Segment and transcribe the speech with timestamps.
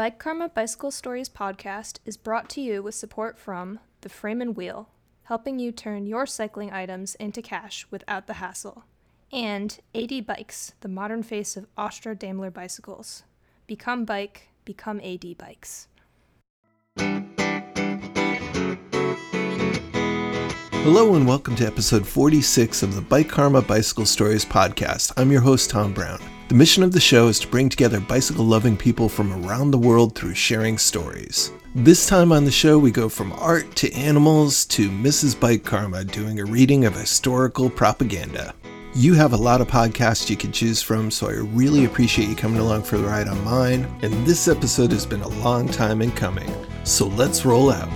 [0.00, 4.56] Bike Karma Bicycle Stories podcast is brought to you with support from the Frame and
[4.56, 4.88] Wheel,
[5.24, 8.84] helping you turn your cycling items into cash without the hassle,
[9.30, 13.24] and AD Bikes, the modern face of Austro Daimler bicycles.
[13.66, 15.88] Become bike, become AD Bikes.
[20.82, 25.12] Hello and welcome to episode 46 of the Bike Karma Bicycle Stories podcast.
[25.18, 26.39] I'm your host, Tom Brown.
[26.50, 29.78] The mission of the show is to bring together bicycle loving people from around the
[29.78, 31.52] world through sharing stories.
[31.76, 35.38] This time on the show, we go from art to animals to Mrs.
[35.38, 38.52] Bike Karma doing a reading of historical propaganda.
[38.96, 42.34] You have a lot of podcasts you can choose from, so I really appreciate you
[42.34, 43.84] coming along for the ride on mine.
[44.02, 47.88] And this episode has been a long time in coming, so let's roll out.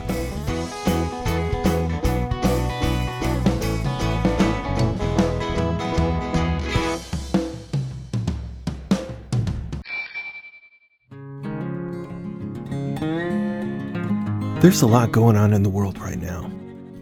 [14.64, 16.50] There's a lot going on in the world right now.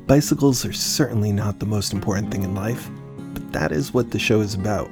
[0.09, 2.91] Bicycles are certainly not the most important thing in life,
[3.33, 4.91] but that is what the show is about.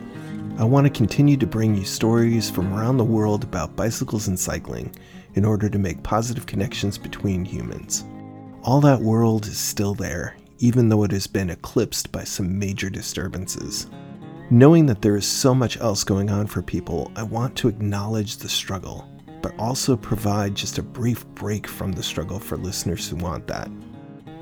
[0.57, 4.39] I want to continue to bring you stories from around the world about bicycles and
[4.39, 4.95] cycling
[5.35, 8.05] in order to make positive connections between humans.
[8.63, 12.89] All that world is still there, even though it has been eclipsed by some major
[12.89, 13.89] disturbances.
[14.49, 18.37] Knowing that there is so much else going on for people, I want to acknowledge
[18.37, 19.10] the struggle
[19.43, 23.71] but also provide just a brief break from the struggle for listeners who want that.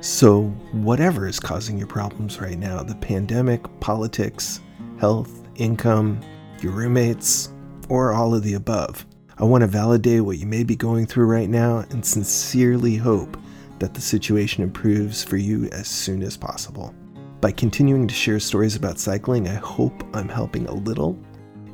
[0.01, 4.61] So, whatever is causing your problems right now the pandemic, politics,
[4.99, 6.21] health, income,
[6.63, 7.53] your roommates,
[7.89, 9.07] or all of the above
[9.41, 13.37] I want to validate what you may be going through right now and sincerely hope
[13.79, 16.93] that the situation improves for you as soon as possible.
[17.41, 21.17] By continuing to share stories about cycling, I hope I'm helping a little,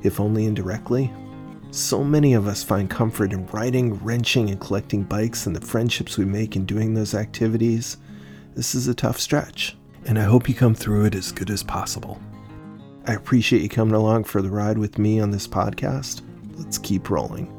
[0.03, 1.11] if only indirectly,
[1.75, 6.17] so many of us find comfort in riding, wrenching, and collecting bikes and the friendships
[6.17, 7.97] we make in doing those activities.
[8.55, 11.63] This is a tough stretch, and I hope you come through it as good as
[11.65, 12.21] possible.
[13.07, 16.23] I appreciate you coming along for the ride with me on this podcast.
[16.57, 17.51] Let's keep rolling.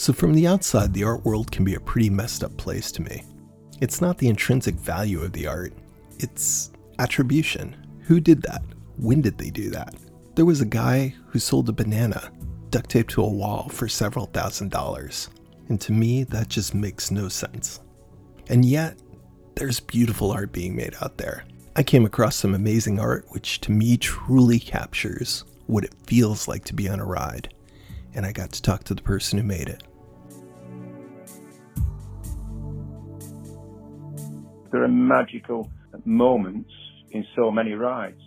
[0.00, 3.02] So, from the outside, the art world can be a pretty messed up place to
[3.02, 3.22] me.
[3.82, 5.74] It's not the intrinsic value of the art,
[6.18, 7.76] it's attribution.
[8.04, 8.62] Who did that?
[8.96, 9.94] When did they do that?
[10.36, 12.32] There was a guy who sold a banana
[12.70, 15.28] duct taped to a wall for several thousand dollars.
[15.68, 17.80] And to me, that just makes no sense.
[18.48, 18.98] And yet,
[19.54, 21.44] there's beautiful art being made out there.
[21.76, 26.64] I came across some amazing art which to me truly captures what it feels like
[26.64, 27.52] to be on a ride.
[28.14, 29.82] And I got to talk to the person who made it.
[34.72, 35.70] There are magical
[36.04, 36.70] moments
[37.10, 38.20] in so many rides.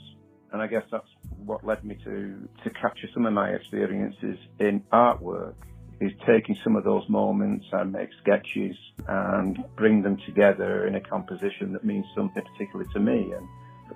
[0.52, 1.08] And I guess that's
[1.46, 5.56] what led me to, to capture some of my experiences in artwork
[6.00, 8.76] is taking some of those moments and make sketches
[9.08, 13.34] and bring them together in a composition that means something particularly to me.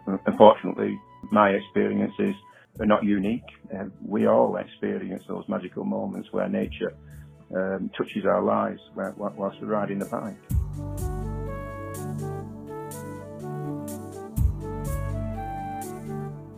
[0.08, 1.00] And unfortunately,
[1.31, 2.35] my experiences
[2.79, 3.44] are not unique.
[4.02, 6.96] We all experience those magical moments where nature
[7.56, 11.06] um, touches our lives whilst we're riding the bike.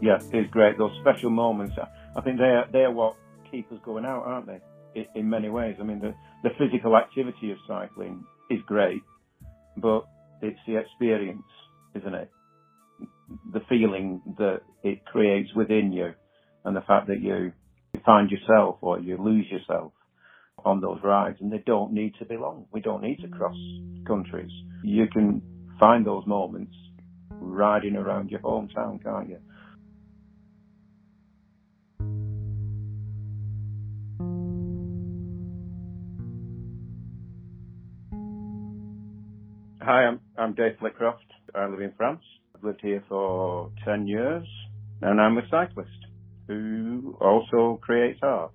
[0.02, 0.78] Yeah, it's great.
[0.78, 1.76] Those special moments,
[2.16, 3.16] I think they're they're what
[3.52, 4.60] keep us going out, aren't they?
[4.96, 5.76] In, in many ways.
[5.80, 9.02] I mean, the the physical activity of cycling is great,
[9.78, 10.06] but
[10.42, 11.44] it's the experience,
[11.96, 12.32] isn't it?
[13.54, 16.14] The feeling that it creates within you,
[16.66, 17.52] and the fact that you
[18.06, 19.92] find yourself or you lose yourself
[20.66, 22.66] on those rides, and they don't need to be long.
[22.72, 23.56] We don't need to cross
[24.08, 24.52] countries.
[24.84, 25.42] You can
[25.80, 26.74] find those moments
[27.30, 29.38] riding around your hometown, can't you?
[39.92, 41.26] Hi, I'm, I'm Dave Flitcroft.
[41.56, 42.22] I live in France.
[42.56, 44.48] I've lived here for 10 years
[45.02, 45.90] and I'm a cyclist
[46.48, 48.52] who also creates art.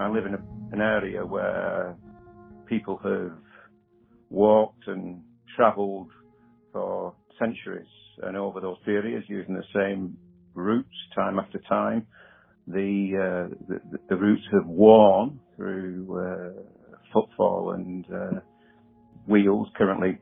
[0.00, 1.94] I live in a, an area where
[2.64, 3.36] people have
[4.30, 5.22] walked and
[5.54, 6.08] travelled
[6.72, 7.84] for centuries
[8.22, 10.16] and over those periods using the same
[10.58, 12.06] routes time after time.
[12.66, 16.62] The, uh, the, the routes have worn through uh,
[17.12, 18.40] footfall and uh,
[19.26, 19.68] wheels.
[19.76, 20.18] Currently,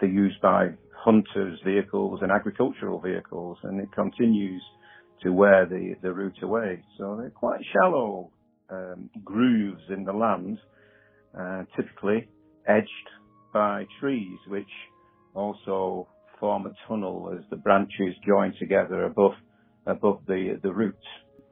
[0.00, 4.62] they're used by hunters' vehicles and agricultural vehicles, and it continues
[5.22, 6.82] to wear the, the route away.
[6.98, 8.30] So they're quite shallow
[8.70, 10.58] um, grooves in the land,
[11.38, 12.28] uh, typically
[12.66, 12.88] edged
[13.52, 14.68] by trees, which
[15.34, 19.32] also form a tunnel as the branches join together above
[19.86, 21.06] above the the roots,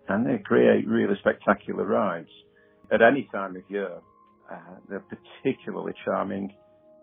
[0.08, 2.28] and they create really spectacular rides.
[2.90, 3.98] At any time of year,
[4.50, 4.56] uh,
[4.88, 5.04] they're
[5.42, 6.54] particularly charming.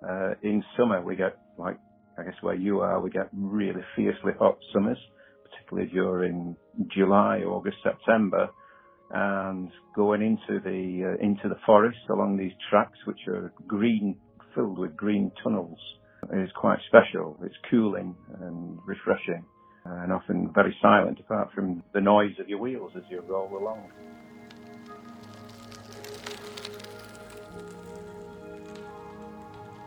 [0.08, 1.78] Uh, in summer, we get like
[2.18, 4.98] I guess where you are, we get really fiercely hot summers,
[5.44, 6.56] particularly during
[6.96, 8.48] July, August, September,
[9.12, 14.18] and going into the uh, into the forest along these tracks, which are green,
[14.54, 15.78] filled with green tunnels,
[16.34, 17.38] is quite special.
[17.44, 19.44] It's cooling and refreshing,
[19.88, 23.56] Uh, and often very silent, apart from the noise of your wheels as you roll
[23.56, 23.88] along.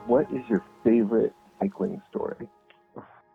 [0.06, 2.49] What is your favorite cycling story?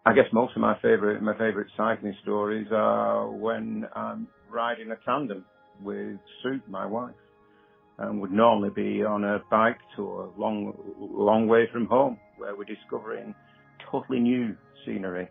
[0.05, 4.95] I guess most of my favorite my favorite cycling stories are when I'm riding a
[5.05, 5.45] tandem
[5.81, 7.13] with Sue, my wife,
[7.97, 12.63] and would normally be on a bike tour long long way from home, where we're
[12.63, 13.35] discovering
[13.91, 14.55] totally new
[14.85, 15.27] scenery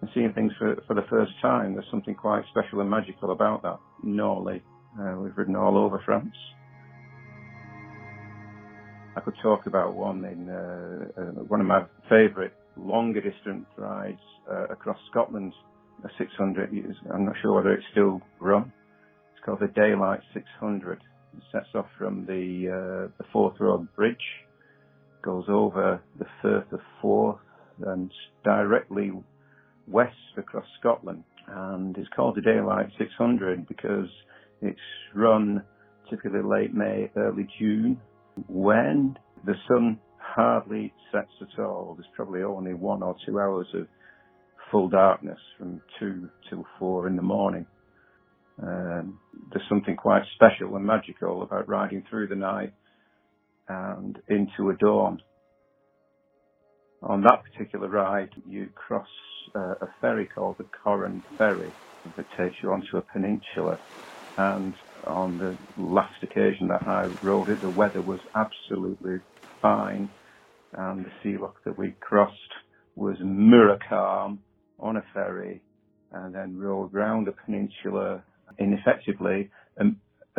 [0.00, 1.74] and seeing things for for the first time.
[1.74, 3.78] There's something quite special and magical about that.
[4.02, 4.62] Normally,
[5.00, 6.34] uh, we've ridden all over France.
[9.16, 14.20] I could talk about one in uh, uh, one of my favourite longer distance rides
[14.48, 15.52] uh, across Scotland,
[16.04, 16.70] a 600.
[17.12, 18.72] I'm not sure whether it's still run.
[19.34, 21.00] It's called the Daylight 600.
[21.36, 24.16] It sets off from the uh, the Forth Road Bridge,
[25.22, 27.40] goes over the Firth of Forth
[27.84, 28.12] and
[28.44, 29.12] directly
[29.88, 31.24] west across Scotland.
[31.46, 34.08] And it's called the Daylight 600 because
[34.60, 34.78] it's
[35.14, 35.62] run
[36.10, 38.00] typically late May, early June,
[38.48, 41.94] when the sun hardly sets at all.
[41.96, 43.86] There's probably only one or two hours of
[44.70, 47.66] full darkness from two till four in the morning.
[48.62, 49.18] Um,
[49.50, 52.72] there's something quite special and magical about riding through the night
[53.68, 55.20] and into a dawn.
[57.02, 59.08] On that particular ride, you cross
[59.54, 61.74] uh, a ferry called the Corran Ferry
[62.16, 63.78] that takes you onto a peninsula
[64.36, 64.74] and
[65.06, 69.18] on the last occasion that I rode it, the weather was absolutely
[69.60, 70.10] fine,
[70.72, 72.34] and the sea loch that we crossed
[72.96, 74.40] was mirror calm
[74.78, 75.62] on a ferry,
[76.12, 78.24] and then rode round a peninsula
[78.58, 79.84] in effectively a,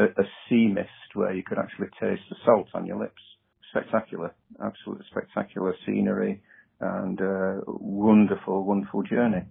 [0.02, 3.22] a, a sea mist where you could actually taste the salt on your lips.
[3.70, 4.34] Spectacular,
[4.64, 6.42] absolutely spectacular scenery,
[6.80, 9.44] and uh, wonderful, wonderful journey.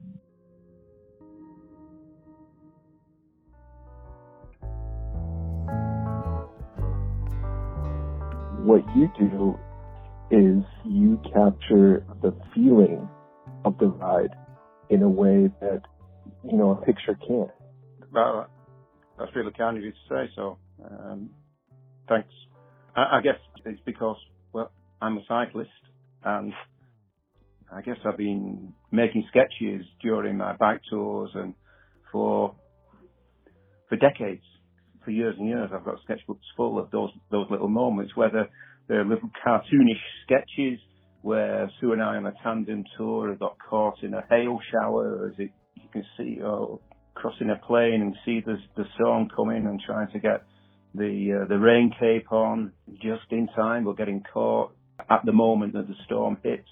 [8.69, 9.59] what you do
[10.31, 13.09] is you capture the feeling
[13.65, 14.35] of the ride
[14.91, 15.81] in a way that,
[16.45, 17.51] you know, a picture can't.
[18.13, 18.47] Well,
[19.19, 20.59] that's really kind of you to say so.
[20.85, 21.31] Um,
[22.11, 22.29] thanks.
[22.99, 24.17] I, I, guess it's because,
[24.53, 25.71] well, I'm a cyclist
[26.25, 26.53] and
[27.73, 31.55] I guess I've been making sketches during my bike tours and
[32.11, 32.55] for,
[33.89, 34.43] for decades
[35.05, 35.71] for years and years.
[35.73, 38.49] I've got sketchbooks full of those those little moments, whether
[38.89, 40.79] they're little cartoonish sketches
[41.23, 45.29] where Sue and I on a tandem tour have got caught in a hail shower,
[45.29, 46.81] as it, you can see, or
[47.15, 50.43] crossing a plain and see the the storm coming and trying to get
[50.99, 54.73] the uh, the rain cape on just in time, or getting caught
[55.09, 56.69] at the moment that the storm hits.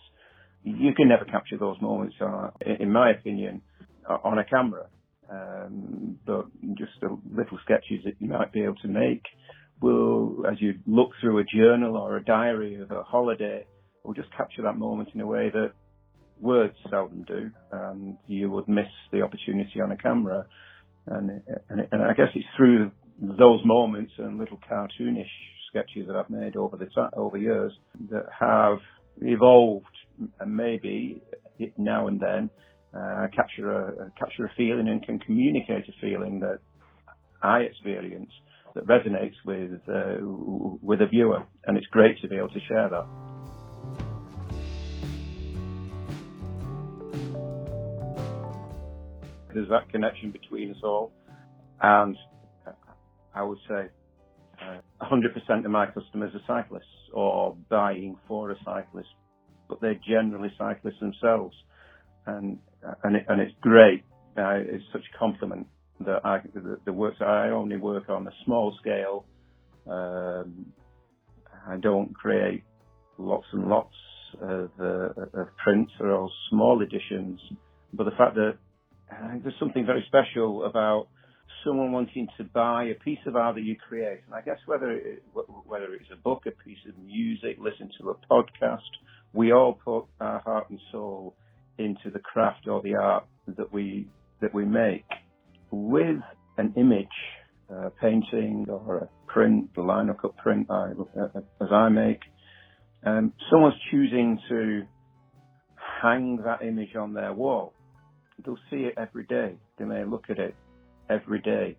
[0.65, 3.63] You can never capture those moments, uh, in my opinion,
[4.09, 4.87] on a camera.
[5.31, 9.23] Um, but just little sketches that you might be able to make
[9.81, 13.67] will, as you look through a journal or a diary of a holiday,
[14.05, 15.73] will just capture that moment in a way that
[16.41, 20.47] words seldom do, and you would miss the opportunity on a camera.
[21.07, 22.91] And, and, and I guess it's through
[23.21, 25.27] those moments and little cartoonish
[25.69, 27.73] sketches that I've made over the over years
[28.11, 28.79] that have
[29.21, 29.87] evolved
[30.41, 31.23] and maybe
[31.77, 32.51] now and then
[32.95, 36.59] uh, capture a capture a feeling and can communicate a feeling that
[37.43, 38.31] I experience
[38.75, 40.19] that resonates with uh,
[40.83, 43.07] with a viewer, and it's great to be able to share that.
[49.55, 51.13] There's that connection between us all,
[51.81, 52.17] and
[53.37, 53.89] I would say
[54.63, 59.09] uh, 100% of my customers are cyclists or buying for a cyclist,
[59.69, 61.55] but they're generally cyclists themselves
[62.27, 62.59] and
[63.03, 64.05] and, it, and it's great.
[64.37, 65.67] Uh, it's such a compliment
[66.01, 69.25] that I the, the work I only work on a small scale.
[69.89, 70.67] Um,
[71.69, 72.63] I don't create
[73.19, 73.95] lots and lots
[74.41, 75.09] of, uh,
[75.41, 77.41] of prints or all small editions,
[77.93, 78.57] but the fact that
[79.31, 81.09] think there's something very special about
[81.65, 84.21] someone wanting to buy a piece of art that you create.
[84.27, 85.23] And I guess whether it,
[85.67, 88.79] whether it's a book, a piece of music, listen to a podcast,
[89.33, 91.35] we all put our heart and soul
[91.79, 93.27] into the craft or the art
[93.57, 94.09] that we
[94.41, 95.05] that we make.
[95.71, 96.21] With
[96.59, 97.09] an image,
[97.69, 100.93] a painting or a print, a lino cut print, I,
[101.61, 102.21] as I make,
[103.05, 104.83] um, someone's choosing to
[106.03, 107.73] hang that image on their wall.
[108.45, 109.57] They'll see it every day.
[109.79, 110.55] They may look at it
[111.11, 111.77] every day.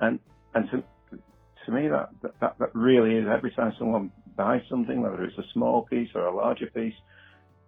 [0.00, 0.18] And,
[0.54, 1.18] and to,
[1.66, 5.52] to me, that, that, that really is every time someone buys something, whether it's a
[5.52, 6.94] small piece or a larger piece,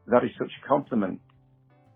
[0.06, 1.20] that is such a compliment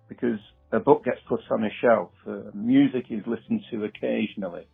[0.09, 0.38] because
[0.73, 4.66] a book gets put on a shelf, uh, music is listened to occasionally,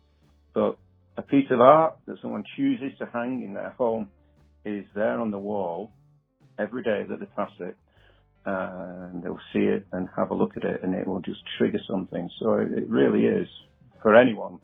[0.53, 0.77] but
[1.17, 4.09] a piece of art that someone chooses to hang in their home
[4.65, 5.91] is there on the wall
[6.59, 7.75] every day that they pass it,
[8.45, 11.79] and they'll see it and have a look at it, and it will just trigger
[11.89, 12.29] something.
[12.39, 13.47] So it really is
[14.01, 14.59] for anyone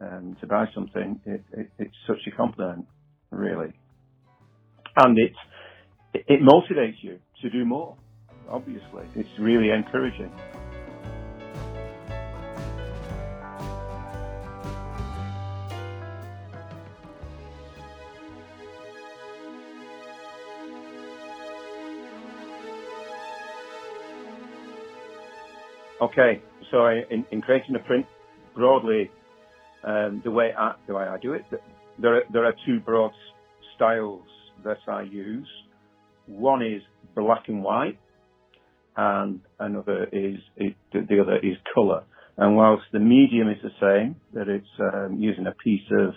[0.00, 2.86] um, to buy something, it, it, it's such a compliment,
[3.30, 3.72] really.
[4.96, 5.32] And it,
[6.14, 7.96] it motivates you to do more,
[8.48, 9.04] obviously.
[9.14, 10.32] It's really encouraging.
[26.00, 28.06] Okay, so in, in creating a print,
[28.54, 29.10] broadly
[29.84, 31.44] um, the way I the way I do it.
[31.98, 33.12] There are, there are two broad
[33.76, 34.22] styles
[34.64, 35.48] that I use.
[36.26, 36.82] One is
[37.14, 37.98] black and white,
[38.96, 42.04] and another is it, the other is color.
[42.36, 46.14] And whilst the medium is the same, that it's um, using a piece of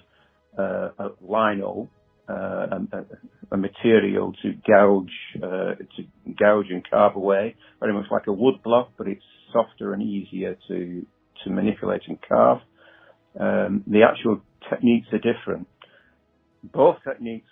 [0.58, 1.90] uh, a lino,
[2.30, 3.06] uh, a,
[3.52, 8.56] a, material to gouge uh, to gouge and carve away, very much like a wood
[8.64, 11.06] block, but it's softer and easier to
[11.44, 12.60] to manipulate and carve.
[13.40, 15.68] Um, the actual techniques are different.
[16.64, 17.50] Both techniques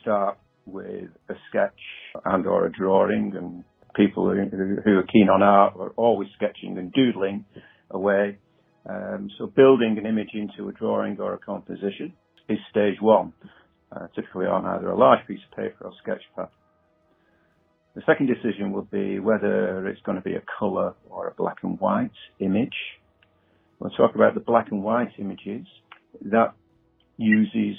[0.00, 1.78] start with a sketch
[2.24, 3.64] and or a drawing and
[3.94, 7.44] people who, who are keen on art are always sketching and doodling
[7.90, 8.38] away.
[8.88, 12.14] Um, so building an image into a drawing or a composition
[12.48, 13.32] is stage one,
[13.94, 16.48] uh, typically on either a large piece of paper or sketch pad.
[17.94, 21.58] The second decision will be whether it's going to be a colour or a black
[21.62, 22.74] and white image.
[23.82, 25.66] We'll talk about the black and white images.
[26.26, 26.54] That
[27.16, 27.76] uses,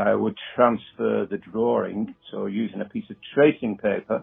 [0.00, 4.22] I would transfer the drawing, so using a piece of tracing paper,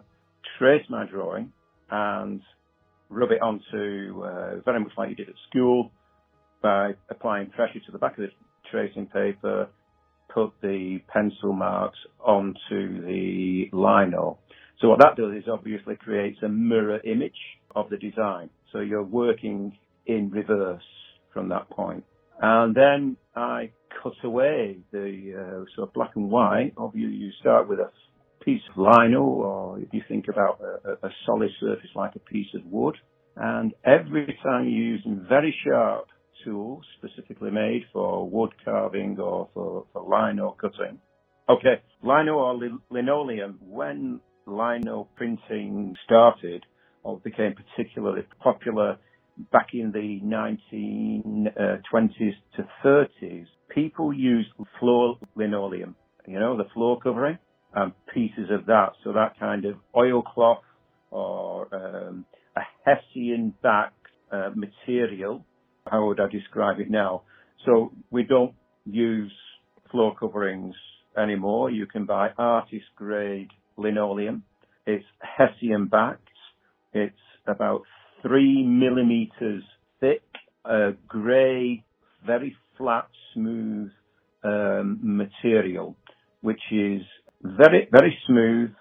[0.57, 1.51] trace my drawing
[1.91, 2.39] and
[3.09, 5.91] rub it onto, uh, very much like you did at school,
[6.63, 8.29] by applying pressure to the back of the
[8.71, 9.67] tracing paper,
[10.33, 14.37] put the pencil marks onto the lino.
[14.79, 18.49] So what that does is obviously creates a mirror image of the design.
[18.71, 20.81] So you're working in reverse
[21.37, 22.03] from that point.
[22.41, 26.73] And then I cut away the uh, sort of black and white.
[26.77, 27.91] Obviously, you start with a
[28.43, 32.47] piece of lino, or if you think about a, a solid surface like a piece
[32.55, 32.95] of wood.
[33.35, 36.07] And every time you use very sharp
[36.43, 40.99] tools specifically made for wood carving or for, for lino cutting.
[41.49, 46.63] Okay, lino or linoleum, when lino printing started
[47.03, 48.97] or became particularly popular
[49.51, 55.95] back in the 1920s uh, to 30s, people used floor linoleum,
[56.27, 57.37] you know, the floor covering,
[57.73, 58.93] and pieces of that.
[59.03, 60.63] So that kind of oilcloth
[61.11, 62.25] or um,
[62.55, 63.93] a Hessian backed
[64.31, 65.45] uh, material.
[65.85, 67.23] How would I describe it now?
[67.65, 68.53] So we don't
[68.85, 69.31] use
[69.91, 70.75] floor coverings
[71.17, 71.69] anymore.
[71.69, 74.43] You can buy artist grade linoleum.
[74.85, 76.27] It's Hessian backed.
[76.93, 77.15] It's
[77.45, 77.83] about
[78.21, 79.63] three millimeters
[79.99, 80.23] thick,
[80.65, 81.83] a grey,
[82.25, 83.89] very flat, smooth
[84.43, 85.95] um, material,
[86.41, 87.01] which is
[87.41, 88.71] very, very smooth,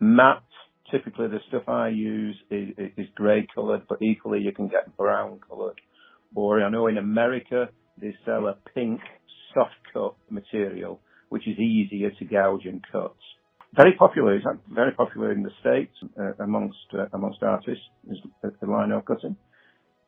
[0.00, 0.42] matte.
[0.90, 5.40] Typically, the stuff I use is, is grey coloured, but equally you can get brown
[5.48, 5.80] coloured.
[6.34, 9.00] Or I know in America they sell a pink
[9.54, 11.00] soft cut material,
[11.30, 13.16] which is easier to gouge and cut
[13.74, 14.36] very popular.
[14.36, 17.84] It's very popular in the states uh, amongst uh, amongst artists.
[18.10, 19.36] Is the lino cutting.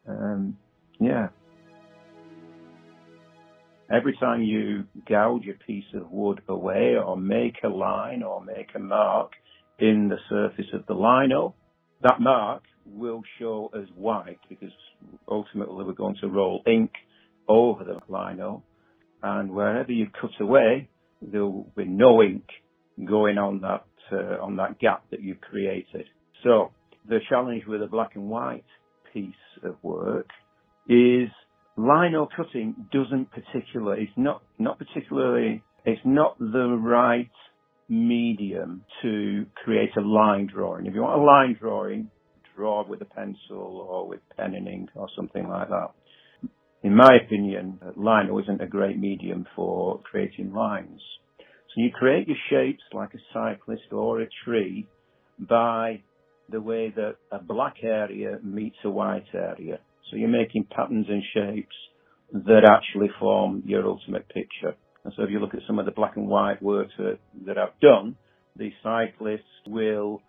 [0.06, 0.56] Um,
[1.00, 1.28] yeah.
[3.90, 8.68] Every time you gouge a piece of wood away, or make a line, or make
[8.74, 9.32] a mark
[9.78, 11.54] in the surface of the lino,
[12.02, 14.72] that mark will show as white because
[15.28, 16.92] ultimately we're going to roll ink
[17.48, 18.62] over the lino,
[19.22, 20.88] and wherever you cut away,
[21.22, 22.44] there will be no ink
[23.02, 26.06] going on that uh, on that gap that you've created.
[26.42, 26.70] So
[27.08, 28.64] the challenge with a black and white
[29.12, 30.28] piece of work
[30.88, 31.28] is
[31.76, 37.30] lino cutting doesn't particularly, it's not, not particularly, it's not the right
[37.88, 40.86] medium to create a line drawing.
[40.86, 42.10] If you want a line drawing,
[42.56, 45.90] draw with a pencil or with pen and ink or something like that.
[46.82, 51.00] In my opinion, lino isn't a great medium for creating lines.
[51.74, 54.86] So you create your shapes like a cyclist or a tree
[55.38, 56.02] by
[56.48, 59.80] the way that a black area meets a white area.
[60.10, 61.74] So you're making patterns and shapes
[62.32, 64.74] that actually form your ultimate picture.
[65.04, 67.58] And so if you look at some of the black and white works that, that
[67.58, 68.16] I've done,
[68.56, 70.22] the cyclists will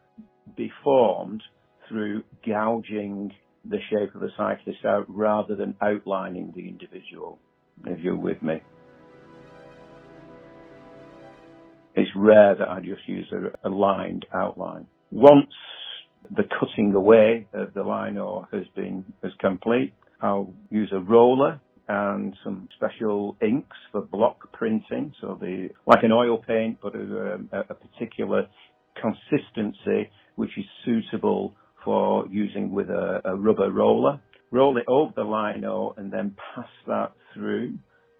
[0.57, 1.43] be formed
[1.87, 3.31] through gouging
[3.63, 7.39] the shape of the cyclist out rather than outlining the individual,
[7.85, 8.61] if you're with me.
[11.95, 14.87] It's rare that I just use a, a lined outline.
[15.11, 15.51] Once
[16.35, 22.35] the cutting away of the lino has been is complete, I'll use a roller and
[22.43, 25.13] some special inks for block printing.
[25.21, 28.47] So the like an oil paint, but um, a, a particular
[28.99, 34.19] consistency which is suitable for using with a, a rubber roller.
[34.51, 37.75] Roll it over the lino and then pass that through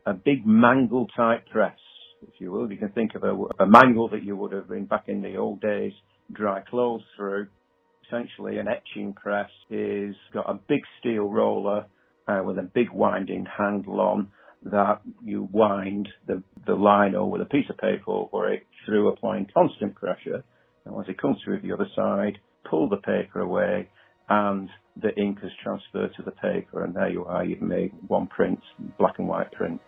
[0.06, 1.78] a big mangle type press,
[2.22, 2.72] if you will.
[2.72, 5.38] You can think of a, a mangle that you would have been back in the
[5.38, 5.94] old days,
[6.32, 7.48] dry clothes through.
[8.08, 11.86] Essentially, an etching press is got a big steel roller
[12.28, 14.28] uh, with a big winding handle on
[14.64, 19.48] that you wind the, the lino with a piece of paper over it through applying
[19.54, 20.44] constant pressure.
[20.86, 23.90] And as it comes through the other side, pull the paper away
[24.28, 24.70] and
[25.02, 28.60] the ink is transferred to the paper and there you are, you've made one print,
[28.98, 29.80] black and white print.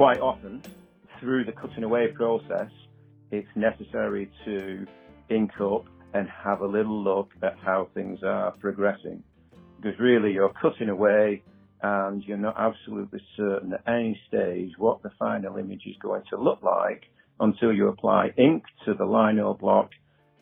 [0.00, 0.62] Quite often,
[1.20, 2.70] through the cutting away process,
[3.30, 4.86] it's necessary to
[5.28, 5.84] ink up
[6.14, 9.22] and have a little look at how things are progressing.
[9.76, 11.42] Because really you're cutting away
[11.82, 16.40] and you're not absolutely certain at any stage what the final image is going to
[16.40, 17.02] look like
[17.38, 19.90] until you apply ink to the lino block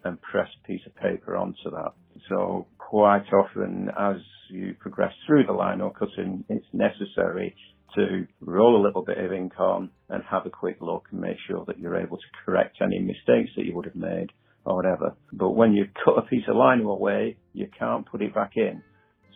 [0.05, 1.95] and press a piece of paper onto that.
[2.29, 4.19] So quite often as
[4.51, 7.57] you progress through the lino cutting, it's necessary
[7.95, 11.37] to roll a little bit of ink on and have a quick look and make
[11.47, 14.29] sure that you're able to correct any mistakes that you would have made
[14.65, 15.17] or whatever.
[15.33, 18.83] But when you cut a piece of lino away, you can't put it back in.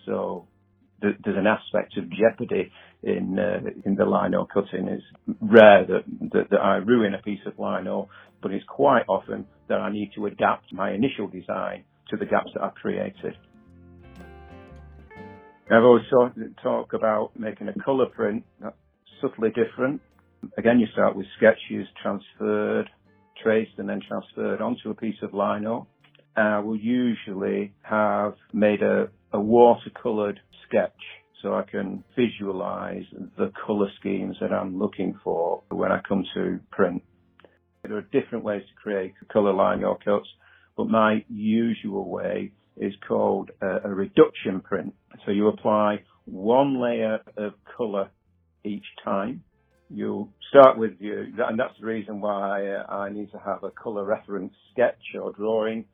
[0.06, 0.46] So
[1.00, 2.70] th- there's an aspect of jeopardy
[3.02, 4.88] in uh, in the lino cutting.
[4.88, 5.04] It's
[5.40, 8.08] rare that, that, that I ruin a piece of lino,
[8.42, 12.50] but it's quite often that I need to adapt my initial design to the gaps
[12.54, 13.34] that I've created.
[15.72, 16.04] I've always
[16.62, 18.76] talk, about making a colour print that's
[19.22, 20.02] subtly different.
[20.58, 22.90] Again, you start with sketches transferred
[23.42, 25.88] traced and then transferred onto a piece of lino.
[26.36, 30.36] I will usually have made a, a watercoloured
[30.68, 30.92] sketch
[31.42, 33.04] so I can visualize
[33.38, 37.02] the colour schemes that I'm looking for when I come to print.
[37.82, 40.28] There are different ways to create colour lino cuts,
[40.76, 44.94] but my usual way is called a, a reduction print.
[45.24, 48.10] So you apply one layer of colour
[48.64, 49.42] each time
[49.94, 53.70] you start with you, and that's the reason why uh, I need to have a
[53.70, 55.84] color reference sketch or drawing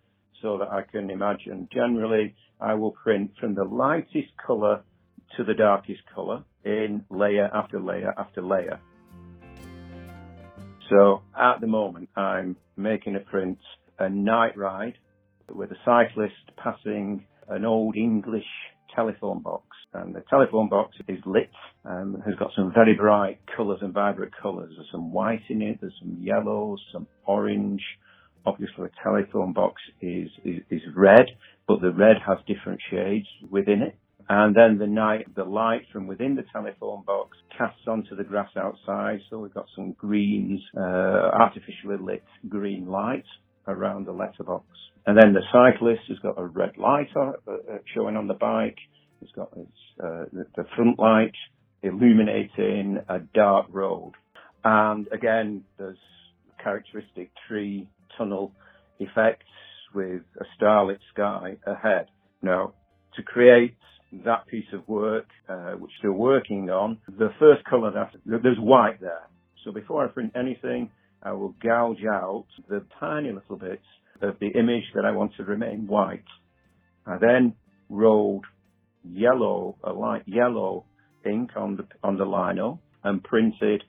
[0.40, 1.68] so that I can imagine.
[1.72, 4.82] Generally, I will print from the lightest color
[5.36, 8.80] to the darkest color in layer after layer after layer.
[10.90, 13.58] So at the moment, I'm making a print,
[13.98, 14.94] a night ride
[15.52, 18.44] with a cyclist passing an old English
[18.94, 19.64] telephone box.
[19.94, 21.50] And the telephone box is lit
[21.84, 24.72] and has got some very bright colours and vibrant colours.
[24.76, 27.82] There's some white in it, there's some yellow, some orange.
[28.44, 31.26] Obviously the telephone box is, is, is red,
[31.66, 33.96] but the red has different shades within it.
[34.30, 38.50] And then the night, the light from within the telephone box casts onto the grass
[38.56, 39.20] outside.
[39.30, 43.24] So we've got some greens, uh, artificially lit green light
[43.66, 44.66] around the letterbox.
[45.08, 48.76] And then the cyclist has got a red light uh, uh, showing on the bike.
[49.22, 49.72] It's got its,
[50.04, 51.32] uh, the front light
[51.82, 54.12] illuminating a dark road.
[54.64, 55.96] And again, there's
[56.62, 58.52] characteristic tree tunnel
[58.98, 59.46] effects
[59.94, 62.08] with a starlit sky ahead.
[62.42, 62.74] Now,
[63.16, 63.76] to create
[64.26, 69.00] that piece of work, uh, which they're working on, the first colour that, there's white
[69.00, 69.26] there.
[69.64, 70.90] So before I print anything,
[71.22, 73.86] I will gouge out the tiny little bits
[74.22, 76.24] of the image that I want to remain white.
[77.06, 77.54] I then
[77.88, 78.44] rolled
[79.04, 80.84] yellow, a light yellow
[81.24, 83.82] ink on the on the lino and printed,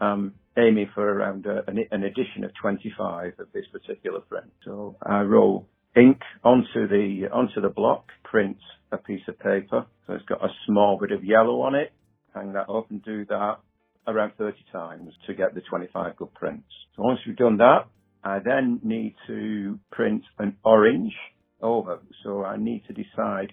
[0.00, 4.50] um, aiming for around a, an, an addition of 25 of this particular print.
[4.64, 8.58] So I roll ink onto the onto the block, print
[8.92, 9.86] a piece of paper.
[10.06, 11.92] So it's got a small bit of yellow on it.
[12.34, 13.58] Hang that up and do that
[14.06, 16.68] around 30 times to get the 25 good prints.
[16.96, 17.86] So once we've done that,
[18.24, 21.14] I then need to print an orange
[21.60, 22.00] over.
[22.24, 23.52] So I need to decide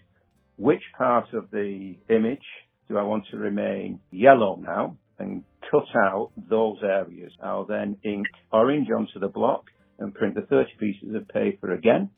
[0.57, 2.45] which part of the image
[2.87, 7.31] do I want to remain yellow now and cut out those areas.
[7.43, 9.65] I'll then ink orange onto the block
[9.99, 12.09] and print the 30 pieces of paper again.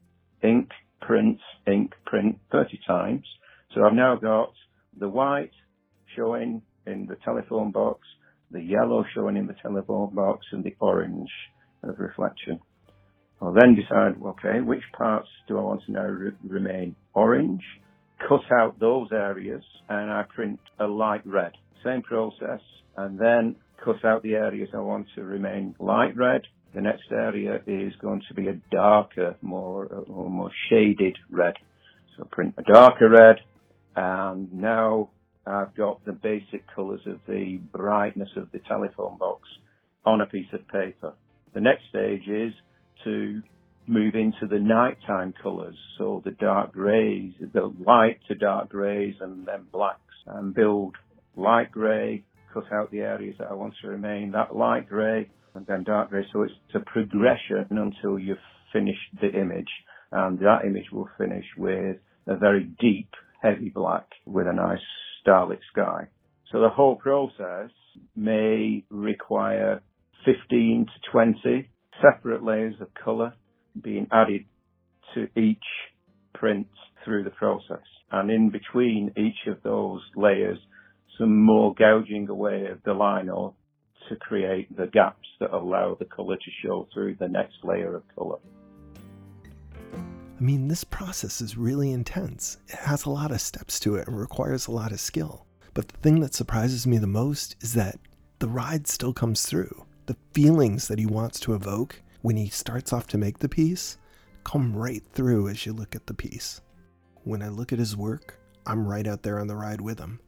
[0.43, 0.69] Ink,
[1.01, 3.25] print, ink, print 30 times.
[3.73, 4.51] So I've now got
[4.99, 5.51] the white
[6.15, 8.01] showing in the telephone box,
[8.51, 11.29] the yellow showing in the telephone box, and the orange
[11.83, 12.59] of reflection.
[13.41, 17.61] I'll then decide, okay, which parts do I want to now re- remain orange?
[18.27, 21.51] Cut out those areas and I print a light red.
[21.83, 22.61] Same process.
[22.95, 26.41] And then cut out the areas I want to remain light red.
[26.73, 31.53] The next area is going to be a darker, more, or more shaded red.
[32.17, 33.37] So print a darker red.
[33.95, 35.09] And now
[35.45, 39.47] I've got the basic colours of the brightness of the telephone box
[40.05, 41.13] on a piece of paper.
[41.53, 42.53] The next stage is
[43.03, 43.41] to
[43.87, 49.45] move into the nighttime colours, so the dark greys, the light to dark greys and
[49.47, 50.95] then blacks, and build
[51.35, 55.65] light grey, cut out the areas that I want to remain that light grey, and
[55.65, 56.25] then dark grey.
[56.33, 58.37] So it's a progression until you've
[58.73, 59.69] finished the image,
[60.11, 63.09] and that image will finish with a very deep,
[63.41, 64.79] heavy black with a nice
[65.21, 66.07] starlit sky.
[66.51, 67.71] So the whole process
[68.15, 69.81] may require
[70.25, 71.69] 15 to 20
[72.01, 73.33] separate layers of colour
[73.81, 74.45] being added
[75.13, 75.63] to each
[76.33, 76.67] print
[77.03, 77.83] through the process.
[78.11, 80.59] And in between each of those layers,
[81.17, 83.55] some more gouging away of the lino
[84.09, 88.03] to create the gaps that allow the colour to show through the next layer of
[88.15, 88.37] colour.
[89.85, 92.57] I mean, this process is really intense.
[92.67, 95.47] It has a lot of steps to it and requires a lot of skill.
[95.73, 97.99] But the thing that surprises me the most is that
[98.39, 99.86] the ride still comes through.
[100.07, 103.97] The feelings that he wants to evoke when he starts off to make the piece
[104.45, 106.61] come right through as you look at the piece.
[107.25, 110.21] When I look at his work, I'm right out there on the ride with him.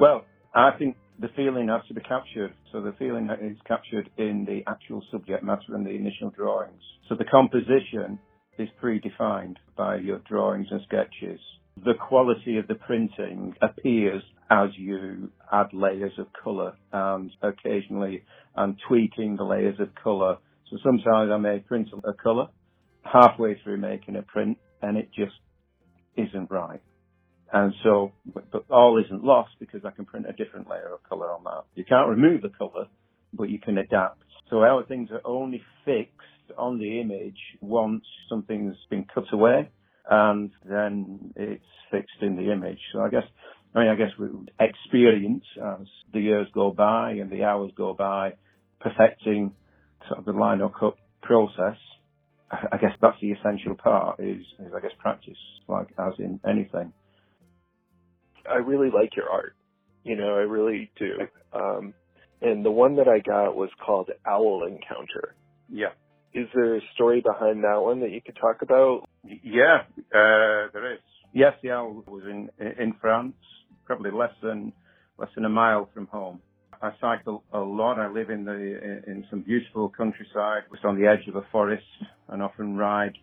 [0.00, 2.54] Well, I think the feeling has to be captured.
[2.70, 6.80] So the feeling is captured in the actual subject matter and the initial drawings.
[7.08, 8.20] So the composition
[8.56, 11.40] is predefined by your drawings and sketches.
[11.84, 14.22] The quality of the printing appears
[14.54, 18.22] as you add layers of colour and occasionally
[18.56, 20.38] I'm tweaking the layers of colour
[20.70, 22.46] so sometimes I may print a colour
[23.02, 25.34] halfway through making a print and it just
[26.16, 26.80] isn't right.
[27.52, 31.30] And so, but all isn't lost because I can print a different layer of colour
[31.30, 31.64] on that.
[31.74, 32.86] You can't remove the colour,
[33.32, 34.22] but you can adapt.
[34.50, 36.10] So our things are only fixed
[36.58, 39.70] on the image once something's been cut away
[40.10, 42.80] and then it's fixed in the image.
[42.92, 43.24] So I guess,
[43.74, 44.28] I mean, I guess we
[44.60, 48.34] experience as the years go by and the hours go by,
[48.80, 49.52] perfecting
[50.08, 51.76] sort of the lino cut process,
[52.50, 56.92] I guess that's the essential part is, is I guess practice, like as in anything.
[58.48, 59.56] I really like your art.
[60.04, 61.12] You know, I really do.
[61.52, 61.94] Um,
[62.42, 65.34] and the one that I got was called Owl Encounter.
[65.70, 65.92] Yeah.
[66.34, 69.08] Is there a story behind that one that you could talk about?
[69.24, 69.82] Yeah,
[70.12, 71.00] uh, there is.
[71.32, 73.34] Yes, the owl was in in France,
[73.84, 74.72] probably less than
[75.18, 76.40] less than a mile from home.
[76.82, 77.98] I cycle a lot.
[77.98, 78.52] I live in the
[79.06, 81.84] in some beautiful countryside, just on the edge of a forest,
[82.28, 83.14] and often ride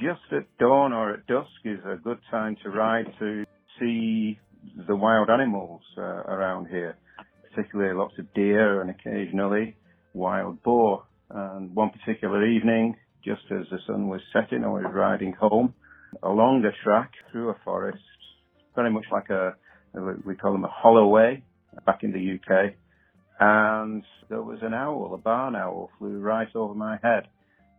[0.00, 3.44] just at dawn or at dusk is a good time to ride to
[3.78, 4.38] see
[4.88, 6.96] the wild animals uh, around here,
[7.50, 9.76] particularly lots of deer and occasionally
[10.14, 11.04] wild boar.
[11.30, 15.74] And one particular evening, just as the sun was setting, I was riding home
[16.22, 17.98] along a track through a forest,
[18.74, 19.54] very much like a,
[19.94, 21.42] we call them a holloway
[21.86, 22.74] back in the UK
[23.40, 27.26] and there was an owl, a barn owl, flew right over my head,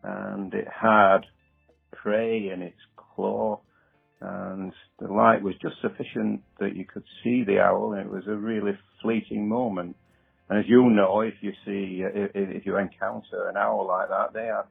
[0.03, 1.19] and it had
[1.91, 3.59] prey in its claw,
[4.19, 8.23] and the light was just sufficient that you could see the owl, and it was
[8.27, 8.71] a really
[9.03, 9.95] fleeting moment.
[10.49, 14.33] And as you know, if you see, if, if you encounter an owl like that,
[14.33, 14.65] they are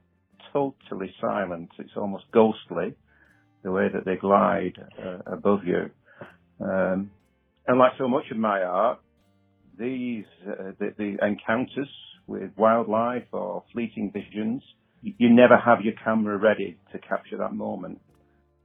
[0.52, 1.70] totally silent.
[1.78, 2.94] It's almost ghostly,
[3.62, 5.90] the way that they glide uh, above you.
[6.60, 7.12] Um,
[7.66, 9.00] and like so much of my art,
[9.78, 11.88] these uh, the, the, encounters
[12.26, 14.62] with wildlife or fleeting visions
[15.02, 18.00] you never have your camera ready to capture that moment.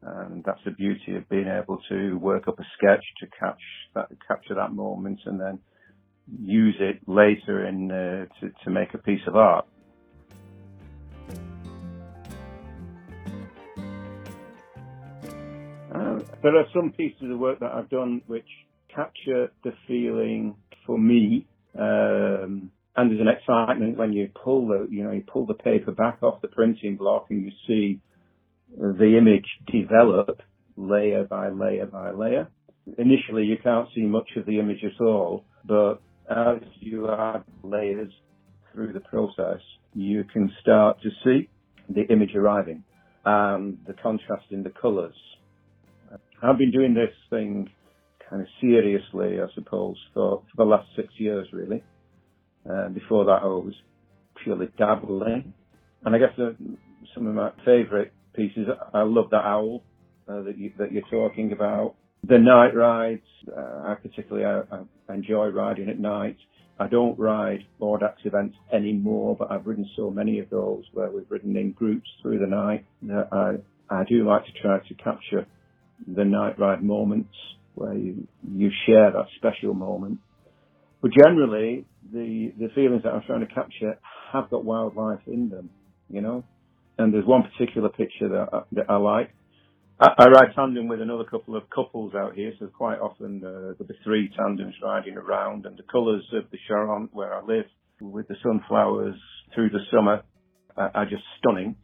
[0.01, 3.62] And that's the beauty of being able to work up a sketch to catch
[3.95, 5.60] that, capture that moment and then
[6.43, 9.65] use it later in, uh, to, to make a piece of art.
[15.93, 18.47] Uh, there are some pieces of work that I've done which
[18.95, 20.55] capture the feeling
[20.86, 21.45] for me
[21.77, 25.91] um, and there's an excitement when you pull the, you know, you pull the paper
[25.91, 27.99] back off the printing block and you see
[28.77, 30.41] the image develop
[30.77, 32.47] layer by layer by layer.
[32.97, 35.95] Initially, you can't see much of the image at all, but
[36.29, 38.12] as you add layers
[38.71, 39.60] through the process,
[39.93, 41.49] you can start to see
[41.89, 42.84] the image arriving
[43.25, 45.15] and the contrast in the colours.
[46.41, 47.69] I've been doing this thing
[48.29, 51.83] kind of seriously, I suppose, for, for the last six years, really.
[52.69, 53.73] Uh, before that, I was
[54.43, 55.53] purely dabbling.
[56.03, 56.51] And I guess uh,
[57.13, 59.83] some of my favourite pieces, I love that owl
[60.27, 61.95] uh, that, you, that you're talking about.
[62.27, 64.77] The night rides, uh, I particularly I,
[65.09, 66.38] I enjoy riding at night.
[66.79, 71.29] I don't ride Audax events anymore, but I've ridden so many of those where we've
[71.29, 75.45] ridden in groups through the night that I, I do like to try to capture
[76.07, 77.33] the night ride moments
[77.75, 80.19] where you, you share that special moment.
[81.01, 83.99] But generally, the, the feelings that I'm trying to capture
[84.33, 85.69] have got wildlife in them,
[86.09, 86.43] you know?
[86.97, 89.29] And there's one particular picture that I, that I like.
[89.99, 93.49] I, I ride tandem with another couple of couples out here, so quite often uh,
[93.77, 97.65] there'll be three tandems riding around, and the colours of the Charente where I live,
[98.01, 99.15] with the sunflowers
[99.53, 100.23] through the summer,
[100.75, 101.75] are, are just stunning.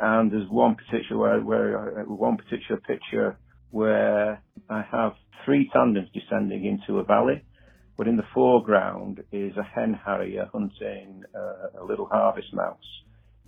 [0.00, 3.38] And there's one particular where, where one particular picture
[3.70, 5.12] where I have
[5.44, 7.42] three tandems descending into a valley,
[7.96, 12.76] but in the foreground is a hen harrier hunting uh, a little harvest mouse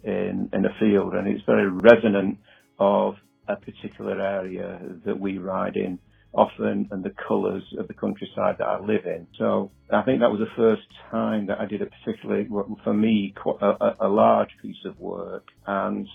[0.04, 2.38] in, in a field, and it's very resonant
[2.78, 3.14] of
[3.48, 5.98] a particular area that we ride in
[6.34, 9.26] often and the colours of the countryside that I live in.
[9.38, 12.46] So I think that was the first time that I did a particularly,
[12.84, 16.06] for me, a, a large piece of work and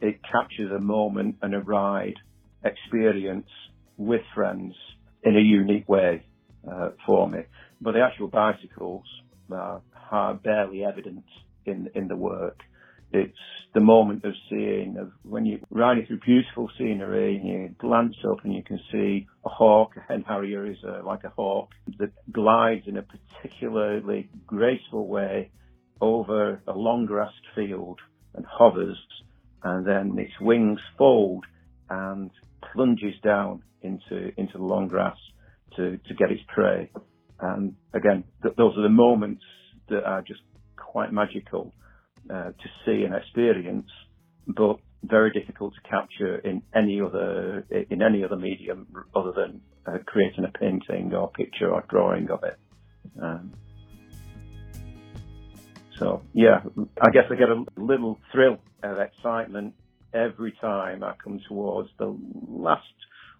[0.00, 2.16] it captures a moment and a ride
[2.64, 3.48] experience
[3.96, 4.74] with friends
[5.22, 6.24] in a unique way
[6.70, 7.40] uh, for me.
[7.80, 9.04] But the actual bicycles
[9.50, 11.24] are barely evident
[11.64, 12.62] in in the work.
[13.12, 13.38] It's
[13.74, 18.44] the moment of seeing of when you're riding through beautiful scenery and you glance up
[18.44, 19.96] and you can see a hawk.
[19.96, 25.50] A hen harrier is uh, like a hawk that glides in a particularly graceful way
[26.00, 28.00] over a long grassed field
[28.34, 28.98] and hovers,
[29.64, 31.44] and then its wings fold
[31.88, 32.30] and
[32.72, 35.16] plunges down into into the long grass
[35.76, 36.90] to to get its prey.
[37.40, 39.42] And again, th- those are the moments
[39.88, 40.40] that are just
[40.76, 41.72] quite magical
[42.28, 43.90] uh, to see and experience,
[44.46, 49.98] but very difficult to capture in any other in any other medium other than uh,
[50.06, 52.58] creating a painting or picture or drawing of it.
[53.20, 53.52] Um,
[55.98, 56.60] so yeah,
[57.00, 59.74] I guess I get a little thrill of excitement
[60.14, 62.16] every time I come towards the
[62.48, 62.82] last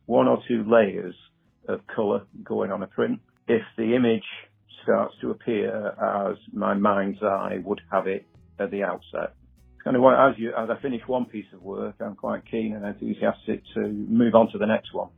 [0.06, 1.14] one or two layers
[1.68, 3.20] of colour going on a print.
[3.48, 4.24] If the image
[4.82, 5.88] starts to appear
[6.30, 8.26] as my mind's eye would have it
[8.58, 9.34] at the outset.
[9.84, 12.84] Kind of as you, as I finish one piece of work, I'm quite keen and
[12.84, 15.08] enthusiastic to move on to the next one.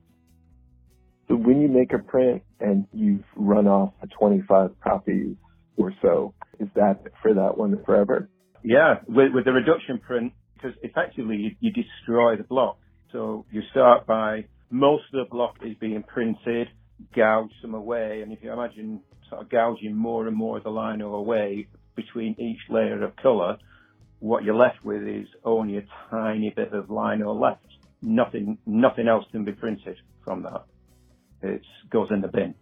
[1.29, 5.37] So when you make a print and you've run off a 25 copies
[5.77, 8.29] or so, is that for that one forever?
[8.63, 10.33] Yeah, with, with the reduction print,
[10.63, 12.79] because effectively you, you destroy the block.
[13.11, 16.69] So you start by most of the block is being printed,
[17.15, 20.71] gouge some away, and if you imagine sort of gouging more and more of the
[20.71, 23.59] lino away between each layer of colour,
[24.21, 27.67] what you're left with is only a tiny bit of lino left.
[28.01, 30.65] Nothing, nothing else can be printed from that.
[31.43, 32.55] It goes in the bin.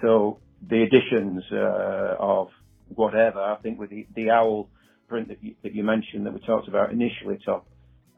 [0.00, 2.48] So the additions uh, of
[2.88, 4.68] whatever, I think with the, the owl
[5.08, 7.62] print that you, that you mentioned that we talked about initially, Tom,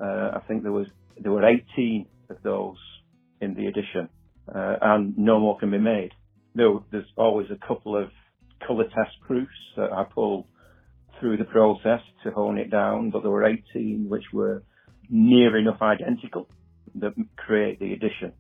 [0.01, 0.87] uh, I think there was
[1.21, 2.77] there were 18 of those
[3.41, 4.09] in the edition,
[4.55, 6.11] uh, and no more can be made.
[6.55, 8.11] There's always a couple of
[8.67, 10.47] colour test proofs that I pull
[11.21, 14.63] through the process to hone it down, but there were 18 which were
[15.09, 16.49] near enough identical
[16.97, 18.33] that create the edition.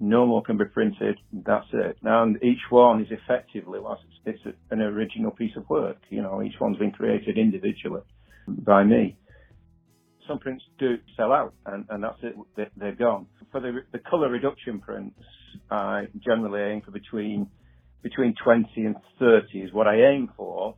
[0.00, 1.18] No more can be printed.
[1.32, 1.98] That's it.
[2.02, 5.98] And each one is effectively, well, it's, it's an original piece of work.
[6.08, 8.00] You know, each one's been created individually
[8.48, 9.18] by me.
[10.26, 12.34] Some prints do sell out, and, and that's it.
[12.76, 13.26] They're gone.
[13.52, 15.20] For the, the colour reduction prints,
[15.70, 17.48] I generally aim for between
[18.02, 20.74] between 20 and 30 is what I aim for.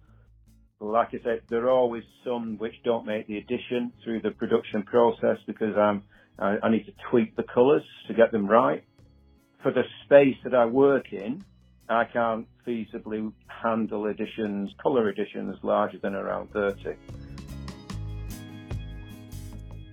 [0.80, 4.82] like I said, there are always some which don't make the edition through the production
[4.82, 6.00] process because I,
[6.62, 8.82] I need to tweak the colours to get them right.
[9.62, 11.44] For the space that I work in,
[11.88, 16.96] I can't feasibly handle editions, colour editions larger than around 30.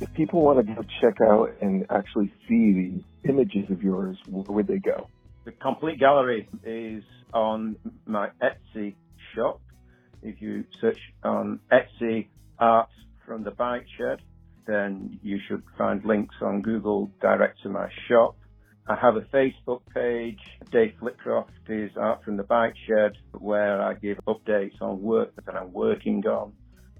[0.02, 4.44] If people want to go check out and actually see the images of yours, where
[4.44, 5.08] would they go?
[5.46, 7.76] The complete gallery is on
[8.08, 8.96] my Etsy
[9.36, 9.62] shop.
[10.24, 12.90] If you search on Etsy art
[13.24, 14.20] from the bike shed,
[14.66, 18.36] then you should find links on Google direct to my shop.
[18.90, 20.40] I have a Facebook page,
[20.72, 25.56] Dave Flitcroft is Art from the Bike Shed, where I give updates on work that
[25.56, 26.54] I'm working on.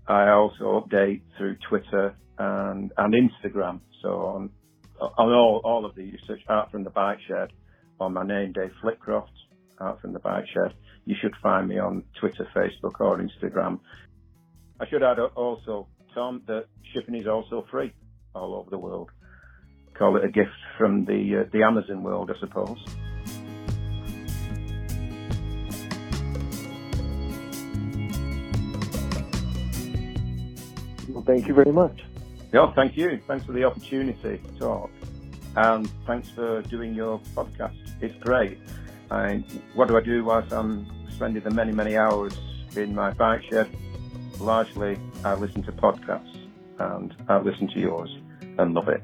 [0.08, 3.80] I also update through Twitter and, and Instagram.
[4.04, 4.52] So on,
[5.02, 7.50] on all, all of these, search Art from the Bike Shed
[8.00, 9.34] or my name, Dave Flitcroft,
[9.80, 10.76] Art from the Bike Shed.
[11.06, 13.80] You should find me on Twitter, Facebook or Instagram.
[14.80, 17.94] I should add also, Tom, that shipping is also free
[18.36, 19.10] all over the world
[20.00, 22.80] call it a gift from the uh, the Amazon world, I suppose.
[31.10, 32.02] Well, thank you very much.
[32.54, 33.20] Yeah, thank you.
[33.28, 34.90] Thanks for the opportunity to talk,
[35.58, 37.76] and thanks for doing your podcast.
[38.02, 38.58] It's great.
[39.12, 42.40] And what do I do whilst I'm spending the many many hours
[42.76, 43.70] in my bike shed?
[44.40, 46.38] Largely, I listen to podcasts,
[46.80, 48.10] and I listen to yours
[48.58, 49.04] and love it.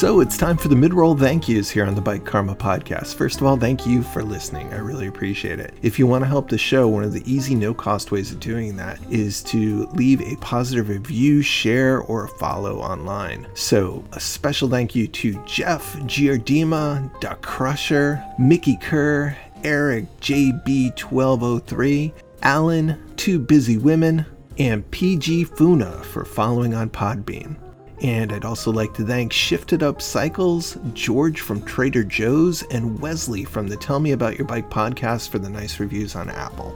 [0.00, 3.16] So it's time for the mid-roll thank yous here on the Bike Karma podcast.
[3.16, 4.72] First of all, thank you for listening.
[4.72, 5.74] I really appreciate it.
[5.82, 8.76] If you want to help the show, one of the easy no-cost ways of doing
[8.76, 13.46] that is to leave a positive review, share, or follow online.
[13.52, 22.98] So a special thank you to Jeff Giardima, Duck Crusher, Mickey Kerr, Eric JB1203, Alan,
[23.16, 24.24] Two Busy Women,
[24.56, 27.58] and PG Funa for following on Podbean.
[28.02, 33.44] And I'd also like to thank Shifted Up Cycles, George from Trader Joe's, and Wesley
[33.44, 36.74] from the Tell Me About Your Bike podcast for the nice reviews on Apple.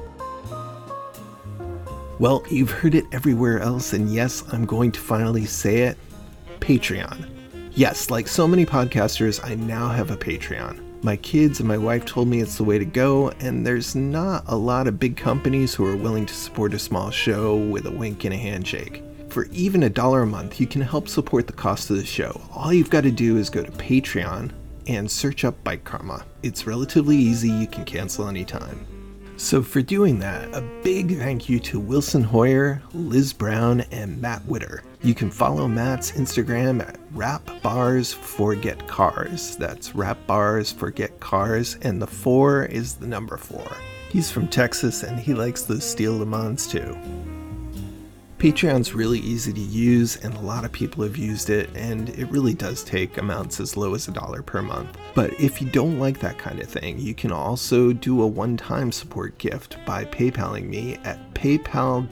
[2.19, 5.97] Well, you've heard it everywhere else, and yes, I'm going to finally say it
[6.61, 7.29] Patreon.
[7.73, 10.81] Yes, like so many podcasters, I now have a Patreon.
[11.03, 14.45] My kids and my wife told me it's the way to go, and there's not
[14.47, 17.91] a lot of big companies who are willing to support a small show with a
[17.91, 19.03] wink and a handshake.
[19.35, 22.40] For even a dollar a month, you can help support the cost of the show.
[22.53, 24.53] All you've got to do is go to Patreon
[24.87, 26.25] and search up Bike Karma.
[26.44, 28.87] It's relatively easy, you can cancel anytime.
[29.37, 34.47] So, for doing that, a big thank you to Wilson Hoyer, Liz Brown, and Matt
[34.47, 34.85] Witter.
[35.03, 39.57] You can follow Matt's Instagram at Rap Bars Forget Cars.
[39.57, 43.66] That's Rap Bars Forget Cars, and the four is the number four.
[44.11, 46.97] He's from Texas and he likes those steel Le Mans too.
[48.44, 52.26] Patreon's really easy to use, and a lot of people have used it, and it
[52.26, 54.98] really does take amounts as low as a dollar per month.
[55.14, 58.59] But if you don't like that kind of thing, you can also do a one
[58.59, 62.09] time support gift by PayPaling me at paypal.me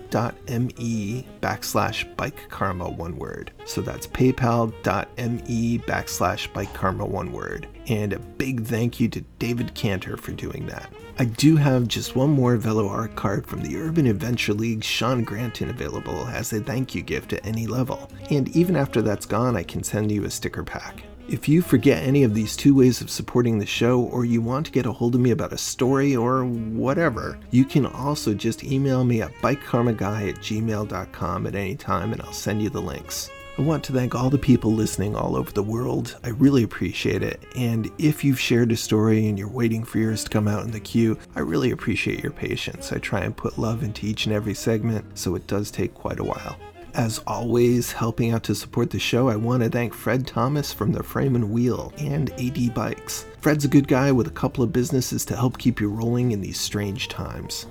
[1.42, 3.52] backslash bike karma one word.
[3.66, 7.68] So that's paypal.me backslash bike karma one word.
[7.88, 10.92] And a big thank you to David Cantor for doing that.
[11.18, 15.24] I do have just one more Velo art card from the Urban Adventure League Shawn
[15.24, 18.10] Granton available as a thank you gift at any level.
[18.30, 21.04] And even after that's gone, I can send you a sticker pack.
[21.28, 24.66] If you forget any of these two ways of supporting the show, or you want
[24.66, 28.64] to get a hold of me about a story or whatever, you can also just
[28.64, 33.30] email me at bikekarmaguy at gmail.com at any time and I'll send you the links.
[33.58, 36.16] I want to thank all the people listening all over the world.
[36.24, 37.42] I really appreciate it.
[37.54, 40.70] And if you've shared a story and you're waiting for yours to come out in
[40.70, 42.92] the queue, I really appreciate your patience.
[42.92, 46.18] I try and put love into each and every segment, so it does take quite
[46.18, 46.56] a while.
[46.94, 50.92] As always, helping out to support the show, I want to thank Fred Thomas from
[50.92, 53.26] the Frame and Wheel and Aegis Bikes.
[53.42, 56.40] Fred's a good guy with a couple of businesses to help keep you rolling in
[56.40, 57.66] these strange times.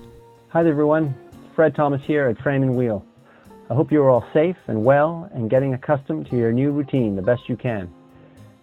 [0.49, 1.15] Hi everyone.
[1.55, 3.03] Fred Thomas here at Frame and Wheel.
[3.71, 7.15] I hope you are all safe and well and getting accustomed to your new routine
[7.15, 7.89] the best you can.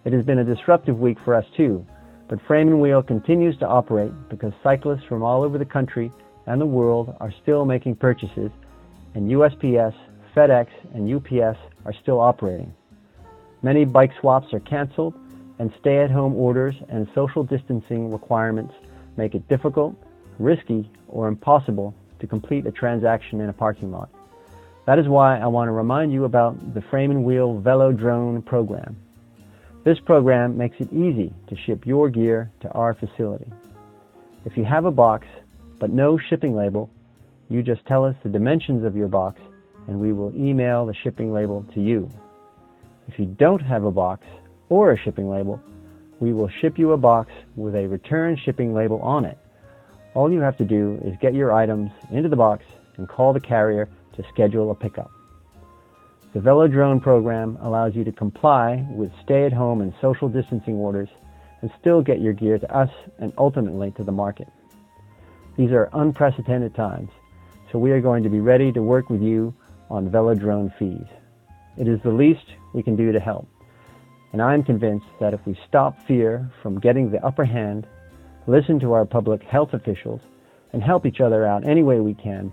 [0.05, 1.83] It has been a disruptive week for us too,
[2.27, 6.11] but Frame and Wheel continues to operate because cyclists from all over the country
[6.45, 8.51] and the world are still making purchases,
[9.15, 9.95] and USPS,
[10.35, 12.71] FedEx, and UPS are still operating.
[13.63, 15.15] Many bike swaps are canceled,
[15.57, 18.75] and stay at home orders and social distancing requirements
[19.17, 19.95] make it difficult,
[20.37, 24.09] risky, or impossible to complete a transaction in a parking lot.
[24.89, 28.97] That is why I want to remind you about the Frame and Wheel Velodrone program.
[29.83, 33.45] This program makes it easy to ship your gear to our facility.
[34.45, 35.27] If you have a box
[35.77, 36.89] but no shipping label,
[37.49, 39.39] you just tell us the dimensions of your box
[39.87, 42.09] and we will email the shipping label to you.
[43.07, 44.25] If you don't have a box
[44.69, 45.61] or a shipping label,
[46.19, 49.37] we will ship you a box with a return shipping label on it.
[50.15, 52.65] All you have to do is get your items into the box
[52.97, 55.11] and call the carrier to schedule a pickup.
[56.33, 61.09] The Velodrone program allows you to comply with stay-at-home and social distancing orders
[61.61, 64.47] and still get your gear to us and ultimately to the market.
[65.57, 67.09] These are unprecedented times,
[67.71, 69.53] so we are going to be ready to work with you
[69.89, 71.07] on Velodrone fees.
[71.77, 73.47] It is the least we can do to help,
[74.31, 77.87] and I am convinced that if we stop fear from getting the upper hand,
[78.47, 80.21] listen to our public health officials,
[80.71, 82.51] and help each other out any way we can,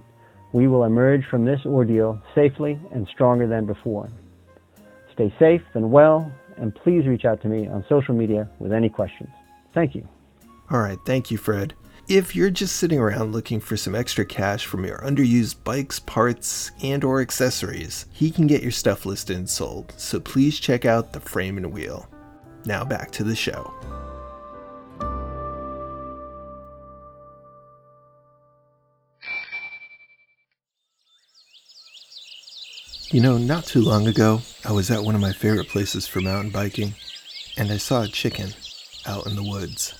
[0.52, 4.10] we will emerge from this ordeal safely and stronger than before.
[5.12, 8.88] Stay safe and well, and please reach out to me on social media with any
[8.88, 9.30] questions.
[9.74, 10.06] Thank you.
[10.70, 11.74] All right, thank you, Fred.
[12.08, 16.70] If you're just sitting around looking for some extra cash from your underused bikes, parts,
[16.80, 19.92] and or accessories, he can get your stuff listed and sold.
[19.96, 22.08] So please check out the Frame and Wheel.
[22.64, 23.74] Now back to the show.
[33.12, 36.20] You know, not too long ago, I was at one of my favorite places for
[36.20, 36.94] mountain biking,
[37.56, 38.52] and I saw a chicken
[39.06, 39.94] out in the woods.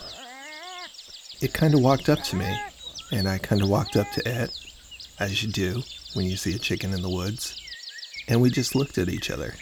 [1.40, 2.52] It kind of walked up to me,
[3.12, 4.50] and I kind of walked up to it,
[5.20, 5.84] as you do
[6.14, 7.62] when you see a chicken in the woods,
[8.26, 9.54] and we just looked at each other.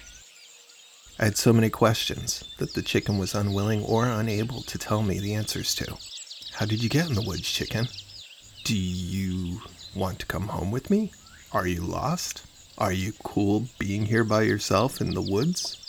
[1.18, 5.20] I had so many questions that the chicken was unwilling or unable to tell me
[5.20, 5.98] the answers to.
[6.54, 7.88] How did you get in the woods, chicken?
[8.64, 9.60] Do you
[9.94, 11.12] want to come home with me?
[11.52, 12.46] Are you lost?
[12.76, 15.80] Are you cool being here by yourself in the woods?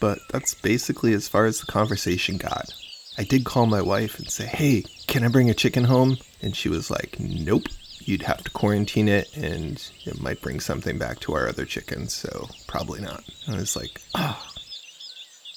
[0.00, 2.72] But that's basically as far as the conversation got.
[3.18, 6.16] I did call my wife and say, hey, can I bring a chicken home?
[6.40, 7.64] And she was like, nope,
[8.00, 12.14] you'd have to quarantine it and it might bring something back to our other chickens,
[12.14, 13.24] so probably not.
[13.46, 14.40] And I was like, ah.
[14.40, 14.48] Oh.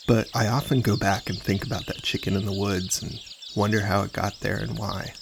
[0.07, 3.19] But I often go back and think about that chicken in the woods and
[3.55, 5.13] wonder how it got there and why.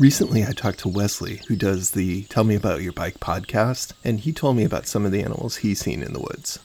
[0.00, 4.18] Recently, I talked to Wesley, who does the Tell Me About Your Bike podcast, and
[4.18, 6.58] he told me about some of the animals he's seen in the woods.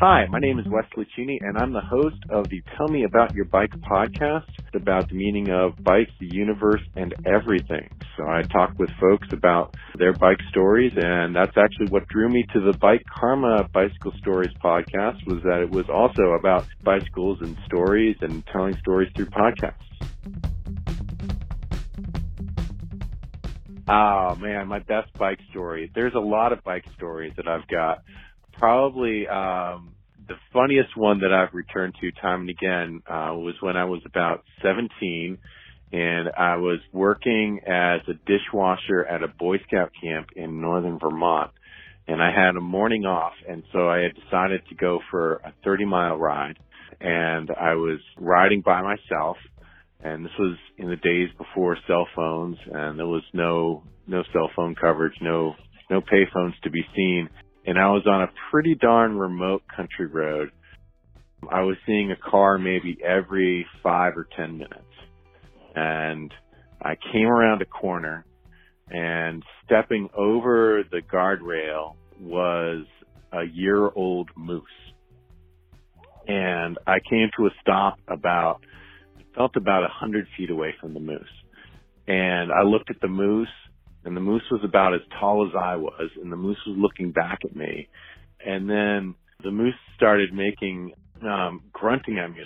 [0.00, 3.32] Hi, my name is Wesley Cheney, and I'm the host of the Tell Me About
[3.32, 7.88] Your Bike podcast about the meaning of bikes, the universe, and everything.
[8.16, 12.44] So I talk with folks about their bike stories, and that's actually what drew me
[12.52, 17.56] to the Bike Karma Bicycle Stories podcast was that it was also about bicycles and
[17.64, 19.74] stories and telling stories through podcasts.
[23.86, 25.90] Oh man, my best bike story.
[25.94, 28.02] There's a lot of bike stories that I've got
[28.58, 29.94] probably um,
[30.28, 34.00] the funniest one that I've returned to time and again uh, was when I was
[34.06, 35.38] about 17
[35.92, 41.52] and I was working as a dishwasher at a Boy Scout camp in northern Vermont.
[42.08, 45.54] And I had a morning off, and so I had decided to go for a
[45.64, 46.58] 30 mile ride.
[47.00, 49.36] And I was riding by myself,
[50.00, 54.50] and this was in the days before cell phones, and there was no no cell
[54.54, 55.54] phone coverage, no
[55.90, 57.28] no payphones to be seen
[57.66, 60.50] and I was on a pretty darn remote country road.
[61.50, 64.80] I was seeing a car maybe every five or ten minutes.
[65.74, 66.32] And
[66.80, 68.24] I came around a corner
[68.90, 72.84] and stepping over the guardrail was
[73.32, 74.62] a year old moose.
[76.26, 78.60] And I came to a stop about,
[79.34, 81.22] felt about a hundred feet away from the moose.
[82.06, 83.48] And I looked at the moose
[84.04, 87.12] and the moose was about as tall as I was, and the moose was looking
[87.12, 87.88] back at me.
[88.44, 90.92] And then the moose started making
[91.22, 92.38] um, grunting at me,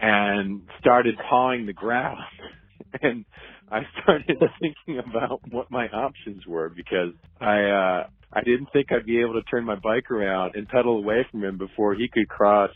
[0.00, 2.18] and started pawing the ground.
[3.02, 3.24] and
[3.70, 9.06] I started thinking about what my options were because I uh I didn't think I'd
[9.06, 12.28] be able to turn my bike around and pedal away from him before he could
[12.28, 12.70] cross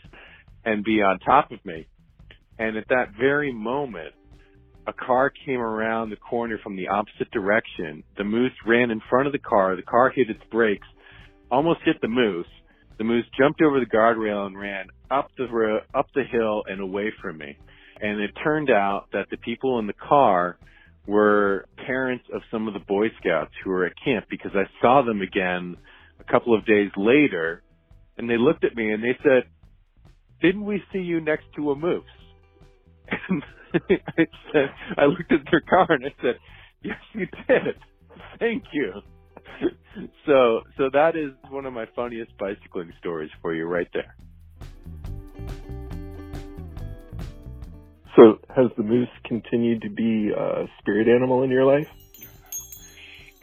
[0.63, 1.87] and be on top of me.
[2.57, 4.13] And at that very moment,
[4.89, 8.03] a car came around the corner from the opposite direction.
[8.17, 9.75] The moose ran in front of the car.
[9.75, 10.87] The car hit its brakes,
[11.51, 12.47] almost hit the moose.
[12.97, 17.13] The moose jumped over the guardrail and ran up the up the hill and away
[17.21, 17.57] from me.
[18.01, 20.57] And it turned out that the people in the car
[21.05, 25.03] were parents of some of the Boy Scouts who were at camp because I saw
[25.03, 25.77] them again
[26.19, 27.63] a couple of days later
[28.17, 29.43] and they looked at me and they said,
[30.41, 32.03] didn't we see you next to a moose?
[33.29, 33.43] And
[34.17, 36.39] I said, I looked at their car and I said,
[36.81, 37.75] yes, you did.
[38.39, 38.93] Thank you.
[40.25, 44.15] So, so that is one of my funniest bicycling stories for you right there.
[48.15, 51.87] So has the moose continued to be a spirit animal in your life?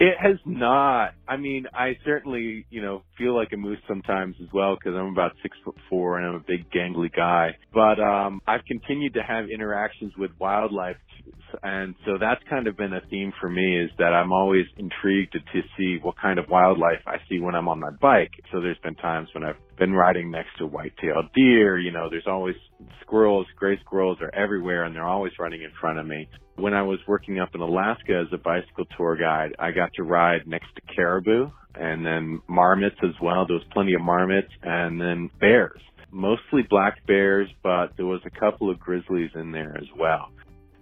[0.01, 1.14] It has not.
[1.28, 5.07] I mean, I certainly, you know, feel like a moose sometimes as well because I'm
[5.12, 7.57] about six foot four and I'm a big gangly guy.
[7.72, 10.97] But um, I've continued to have interactions with wildlife,
[11.62, 15.33] and so that's kind of been a theme for me is that I'm always intrigued
[15.33, 18.33] to see what kind of wildlife I see when I'm on my bike.
[18.53, 21.79] So there's been times when I've been riding next to white-tailed deer.
[21.79, 22.57] You know, there's always
[23.01, 26.29] squirrels, gray squirrels are everywhere, and they're always running in front of me.
[26.57, 30.03] When I was working up in Alaska as a bicycle tour guide, I got to
[30.03, 33.47] ride next to caribou and then marmots as well.
[33.47, 35.81] There was plenty of marmots and then bears.
[36.11, 40.31] Mostly black bears, but there was a couple of grizzlies in there as well.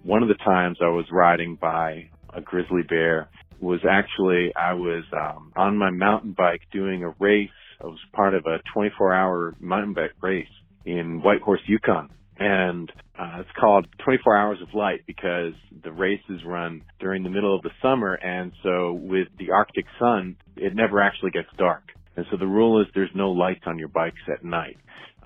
[0.04, 5.02] One of the times I was riding by a grizzly bear was actually I was
[5.14, 7.48] um, on my mountain bike doing a race.
[7.82, 10.46] I was part of a 24-hour mountain bike race
[10.84, 16.82] in Whitehorse, Yukon, and uh, it's called 24 Hours of Light because the races run
[17.00, 21.30] during the middle of the summer, and so with the Arctic sun, it never actually
[21.30, 21.84] gets dark.
[22.14, 24.76] And so the rule is there's no lights on your bikes at night.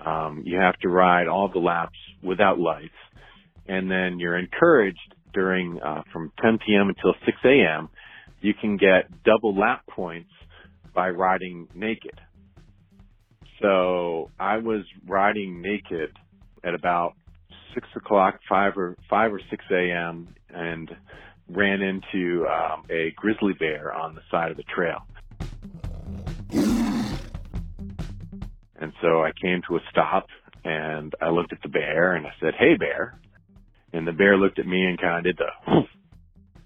[0.03, 2.93] Um, you have to ride all the laps without lights,
[3.69, 6.89] and then you're encouraged during uh, from 10 p.m.
[6.89, 7.89] until 6 a.m.
[8.41, 10.31] You can get double lap points
[10.93, 12.19] by riding naked.
[13.61, 16.11] So I was riding naked
[16.63, 17.13] at about
[17.75, 20.33] six o'clock, five or five or six a.m.
[20.49, 20.89] and
[21.47, 25.05] ran into um, a grizzly bear on the side of the trail.
[28.81, 30.27] And so I came to a stop
[30.63, 33.19] and I looked at the bear and I said, "Hey, bear."
[33.93, 35.81] And the bear looked at me and kind of did the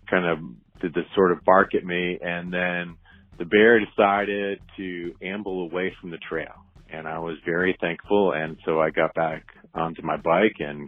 [0.10, 0.40] kind of
[0.82, 2.98] did this sort of bark at me, and then
[3.38, 6.64] the bear decided to amble away from the trail
[6.94, 8.32] and I was very thankful.
[8.34, 9.44] And so I got back
[9.74, 10.88] onto my bike and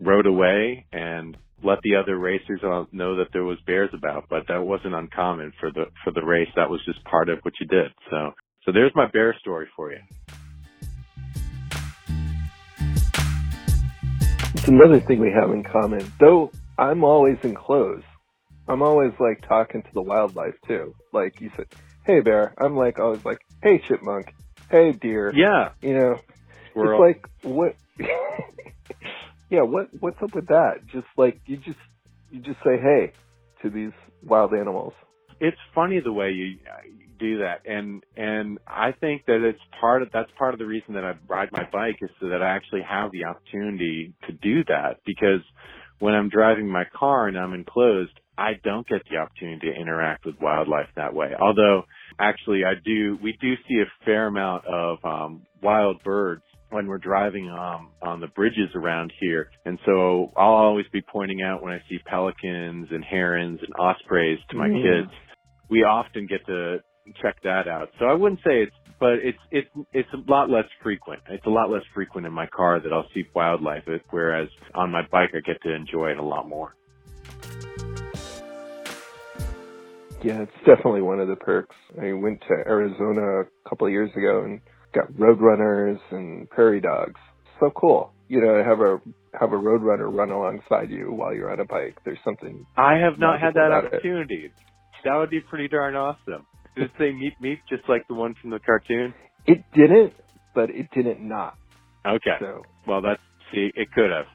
[0.00, 2.60] rode away and let the other racers
[2.92, 4.24] know that there was bears about.
[4.28, 6.48] But that wasn't uncommon for the for the race.
[6.56, 7.92] That was just part of what you did.
[8.10, 8.32] So
[8.64, 9.98] so there's my bear story for you.
[14.62, 16.12] It's another thing we have in common.
[16.20, 18.04] Though I'm always in clothes.
[18.68, 20.94] I'm always like talking to the wildlife too.
[21.12, 21.66] Like you said,
[22.06, 22.54] hey bear.
[22.56, 24.32] I'm like always like, hey chipmunk
[24.70, 25.32] hey deer.
[25.34, 25.70] Yeah.
[25.80, 26.20] You know,
[26.70, 27.02] Squirrel.
[27.02, 27.74] it's like what?
[29.50, 30.86] yeah, what what's up with that?
[30.86, 31.78] Just like you just
[32.30, 33.14] you just say hey
[33.62, 33.90] to these
[34.22, 34.92] wild animals.
[35.40, 36.58] It's funny the way you
[37.22, 40.94] do that, and and I think that it's part of that's part of the reason
[40.94, 44.64] that I ride my bike is so that I actually have the opportunity to do
[44.64, 45.40] that because
[46.00, 50.26] when I'm driving my car and I'm enclosed, I don't get the opportunity to interact
[50.26, 51.30] with wildlife that way.
[51.40, 51.84] Although
[52.18, 56.98] actually I do, we do see a fair amount of um, wild birds when we're
[56.98, 59.50] driving um, on the bridges around here.
[59.64, 64.38] And so I'll always be pointing out when I see pelicans and herons and ospreys
[64.50, 64.82] to my mm.
[64.82, 65.12] kids.
[65.70, 66.78] We often get to
[67.20, 67.90] check that out.
[67.98, 71.22] So I wouldn't say it's, but it's it's it's a lot less frequent.
[71.28, 75.02] It's a lot less frequent in my car that I'll see wildlife, whereas on my
[75.10, 76.74] bike I get to enjoy it a lot more.
[80.22, 81.74] Yeah, it's definitely one of the perks.
[82.00, 84.60] I went to Arizona a couple of years ago and
[84.94, 87.20] got roadrunners and prairie dogs.
[87.58, 88.12] So cool.
[88.28, 89.00] You know, have a
[89.38, 91.98] have a roadrunner run alongside you while you're on a bike.
[92.04, 92.64] There's something.
[92.76, 94.46] I have not had that opportunity.
[94.46, 94.52] It.
[95.04, 96.46] That would be pretty darn awesome.
[96.76, 99.14] Did it say meet meet just like the one from the cartoon?
[99.46, 100.14] It didn't,
[100.54, 101.56] but it didn't not.
[102.06, 102.36] Okay.
[102.40, 103.20] So well, that's
[103.52, 104.26] see, it could have.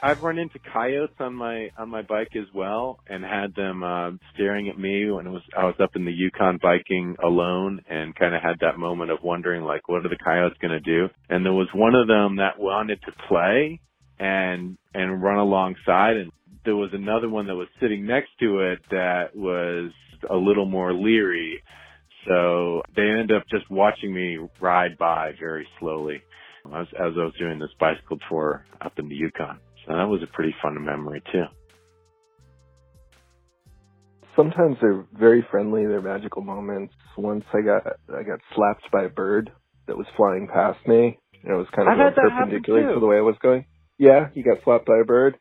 [0.00, 4.12] I've run into coyotes on my on my bike as well, and had them uh,
[4.32, 8.14] staring at me when it was I was up in the Yukon biking alone, and
[8.14, 11.08] kind of had that moment of wondering like, what are the coyotes going to do?
[11.28, 13.80] And there was one of them that wanted to play
[14.20, 16.30] and and run alongside, and
[16.64, 19.90] there was another one that was sitting next to it that was
[20.30, 21.62] a little more leery.
[22.26, 26.22] So they ended up just watching me ride by very slowly
[26.66, 29.58] as, as I was doing this bicycle tour up in the Yukon.
[29.86, 31.44] So that was a pretty fun memory too.
[34.36, 35.84] Sometimes they're very friendly.
[35.86, 36.94] They're magical moments.
[37.16, 39.50] Once I got I got slapped by a bird
[39.86, 43.22] that was flying past me, and it was kind of perpendicular to the way I
[43.22, 43.64] was going.
[43.98, 45.38] Yeah, you got slapped by a bird.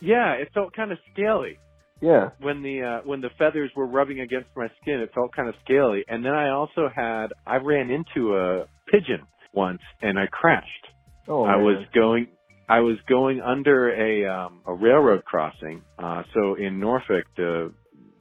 [0.00, 1.58] Yeah, it felt kind of scaly
[2.00, 2.30] Yeah.
[2.40, 5.00] when the uh, when the feathers were rubbing against my skin.
[5.00, 6.04] It felt kind of scaly.
[6.08, 9.22] And then I also had I ran into a pigeon
[9.52, 10.86] once and I crashed.
[11.28, 11.64] Oh, I man.
[11.64, 12.28] was going
[12.68, 15.82] I was going under a um a railroad crossing.
[15.98, 17.72] Uh so in Norfolk the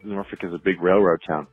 [0.04, 1.48] Norfolk is a big railroad town.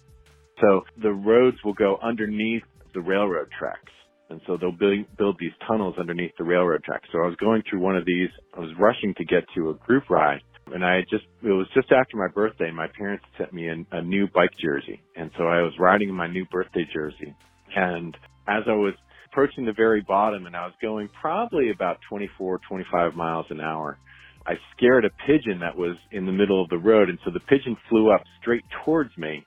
[0.60, 2.62] So the roads will go underneath
[2.94, 3.92] the railroad tracks.
[4.28, 7.08] And so they'll build, build these tunnels underneath the railroad tracks.
[7.12, 8.28] So I was going through one of these.
[8.56, 11.92] I was rushing to get to a group ride and I just, it was just
[11.92, 15.00] after my birthday my parents sent me a, a new bike jersey.
[15.14, 17.34] And so I was riding in my new birthday jersey.
[17.74, 18.16] And
[18.48, 18.94] as I was
[19.30, 23.98] approaching the very bottom and I was going probably about 24, 25 miles an hour,
[24.44, 27.08] I scared a pigeon that was in the middle of the road.
[27.10, 29.46] And so the pigeon flew up straight towards me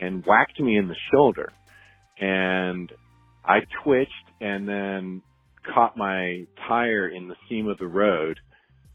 [0.00, 1.52] and whacked me in the shoulder.
[2.18, 2.90] And
[3.44, 5.22] I twitched and then
[5.74, 8.38] caught my tire in the seam of the road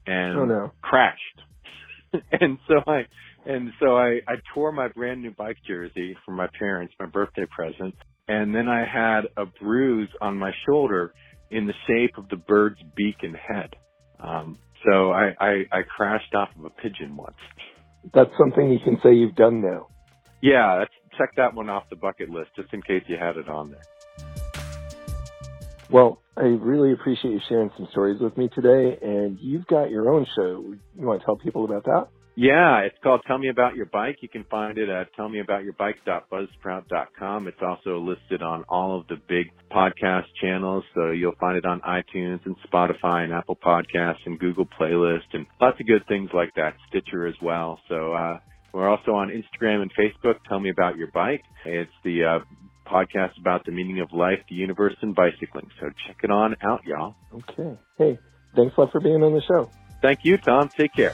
[0.06, 0.72] and Oh, no.
[0.82, 1.42] crashed.
[2.32, 3.06] and so I,
[3.46, 7.46] and so I, I tore my brand new bike jersey from my parents, my birthday
[7.56, 7.96] present.
[8.28, 11.14] And then I had a bruise on my shoulder
[11.50, 13.76] in the shape of the bird's beak and head.
[14.20, 17.38] Um, so I, I, I crashed off of a pigeon once.
[18.14, 19.88] That's something you can say you've done now.
[20.42, 23.50] Yeah, that's, check that one off the bucket list just in case you had it
[23.50, 23.82] on there.
[25.92, 30.10] Well, I really appreciate you sharing some stories with me today, and you've got your
[30.10, 30.64] own show.
[30.98, 32.08] You want to tell people about that?
[32.36, 34.20] Yeah, it's called Tell Me About Your Bike.
[34.22, 37.48] You can find it at tellmeaboutyourbike.buzzsprout.com.
[37.50, 40.86] It's also listed on all of the big podcast channels.
[40.96, 45.48] So you'll find it on iTunes and Spotify and Apple Podcasts and Google Playlist and
[45.60, 46.76] lots of good things like that.
[46.88, 47.78] Stitcher as well.
[47.90, 48.40] So, uh,
[48.74, 50.36] we're also on Instagram and Facebook.
[50.48, 51.44] Tell me about your bike.
[51.66, 52.40] It's the, uh,
[52.92, 55.70] podcast about the meaning of life, the universe, and bicycling.
[55.80, 57.16] So check it on out, y'all.
[57.34, 57.78] Okay.
[57.98, 58.20] Hey,
[58.56, 59.70] thanks a lot for being on the show.
[60.02, 60.70] Thank you, Tom.
[60.70, 61.14] Take care.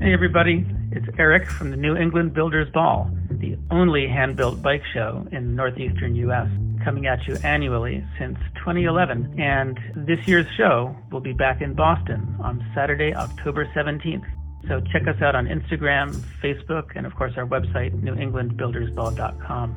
[0.00, 3.10] Hey everybody, it's Eric from the New England Builders Ball,
[3.44, 6.48] the only hand-built bike show in northeastern U.S.,
[6.82, 9.40] coming at you annually since 2011.
[9.40, 14.24] And this year's show will be back in Boston on Saturday, October 17th.
[14.68, 19.76] So check us out on Instagram, Facebook, and of course our website, newenglandbuildersball.com.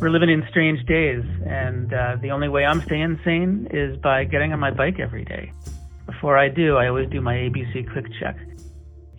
[0.00, 4.24] We're living in strange days, and uh, the only way I'm staying sane is by
[4.24, 5.52] getting on my bike every day.
[6.06, 8.36] Before I do, I always do my ABC quick check.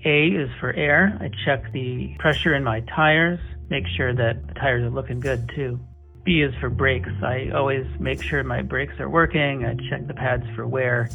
[0.08, 1.18] A is for air.
[1.20, 3.39] I check the pressure in my tires,
[3.70, 5.78] make sure that the tires are looking good too.
[6.24, 7.10] B is for brakes.
[7.22, 9.66] I always make sure my brakes are working.
[9.66, 11.10] I check the pads for wear.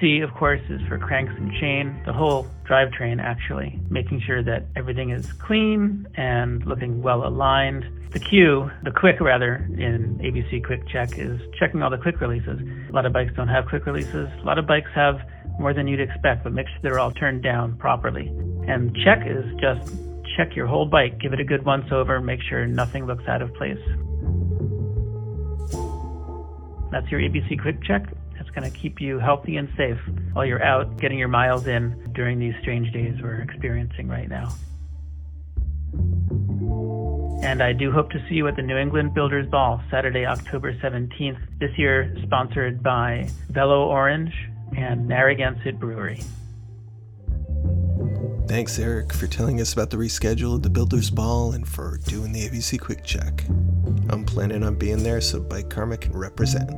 [0.00, 4.66] C, of course, is for cranks and chain, the whole drivetrain actually, making sure that
[4.74, 7.84] everything is clean and looking well aligned.
[8.10, 12.60] The Q, the quick rather, in ABC Quick Check is checking all the quick releases.
[12.88, 14.28] A lot of bikes don't have quick releases.
[14.42, 15.20] A lot of bikes have
[15.58, 18.28] more than you'd expect, but make sure they're all turned down properly.
[18.66, 19.94] And check is just
[20.36, 23.42] check your whole bike, give it a good once over, make sure nothing looks out
[23.42, 23.78] of place.
[26.90, 28.06] That's your ABC Quick Check.
[28.36, 29.98] That's going to keep you healthy and safe
[30.32, 34.54] while you're out getting your miles in during these strange days we're experiencing right now.
[37.44, 40.72] And I do hope to see you at the New England Builders Ball Saturday, October
[40.74, 44.32] 17th, this year sponsored by Velo Orange
[44.76, 46.20] and Narragansett Brewery.
[48.46, 52.30] Thanks, Eric, for telling us about the reschedule of the Builders Ball and for doing
[52.30, 53.44] the ABC Quick Check.
[54.10, 56.70] I'm planning on being there so Bike Karma can represent.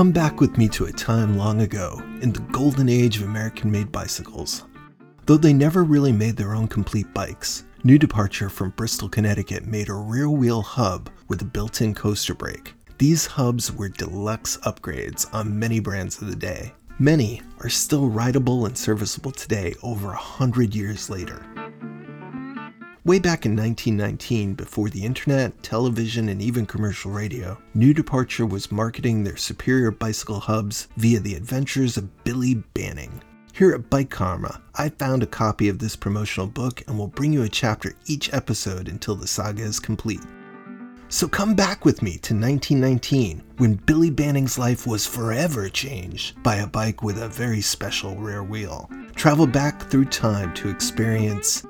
[0.00, 3.70] Come back with me to a time long ago, in the golden age of American
[3.70, 4.64] made bicycles.
[5.26, 9.90] Though they never really made their own complete bikes, New Departure from Bristol, Connecticut made
[9.90, 12.72] a rear wheel hub with a built in coaster brake.
[12.96, 16.72] These hubs were deluxe upgrades on many brands of the day.
[16.98, 21.44] Many are still rideable and serviceable today over a hundred years later.
[23.02, 28.70] Way back in 1919, before the internet, television, and even commercial radio, New Departure was
[28.70, 33.22] marketing their superior bicycle hubs via the adventures of Billy Banning.
[33.54, 37.32] Here at Bike Karma, I found a copy of this promotional book and will bring
[37.32, 40.20] you a chapter each episode until the saga is complete.
[41.08, 46.56] So come back with me to 1919 when Billy Banning's life was forever changed by
[46.56, 48.90] a bike with a very special rear wheel.
[49.16, 51.66] travel back through time to experience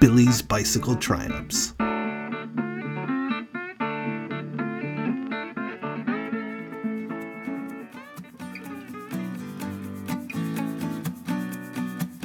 [0.00, 1.74] Billy's bicycle triumphs.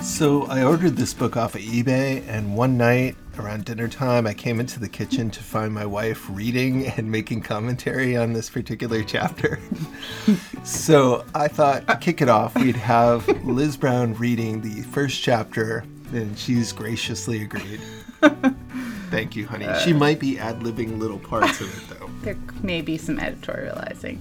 [0.03, 4.33] So I ordered this book off of eBay, and one night around dinner time, I
[4.33, 9.03] came into the kitchen to find my wife reading and making commentary on this particular
[9.03, 9.59] chapter.
[10.63, 15.83] so I thought, to kick it off, we'd have Liz Brown reading the first chapter,
[16.13, 17.81] and she's graciously agreed.
[19.09, 19.67] Thank you, honey.
[19.83, 22.09] she might be ad libbing little parts of it, though.
[22.23, 24.17] There may be some editorializing.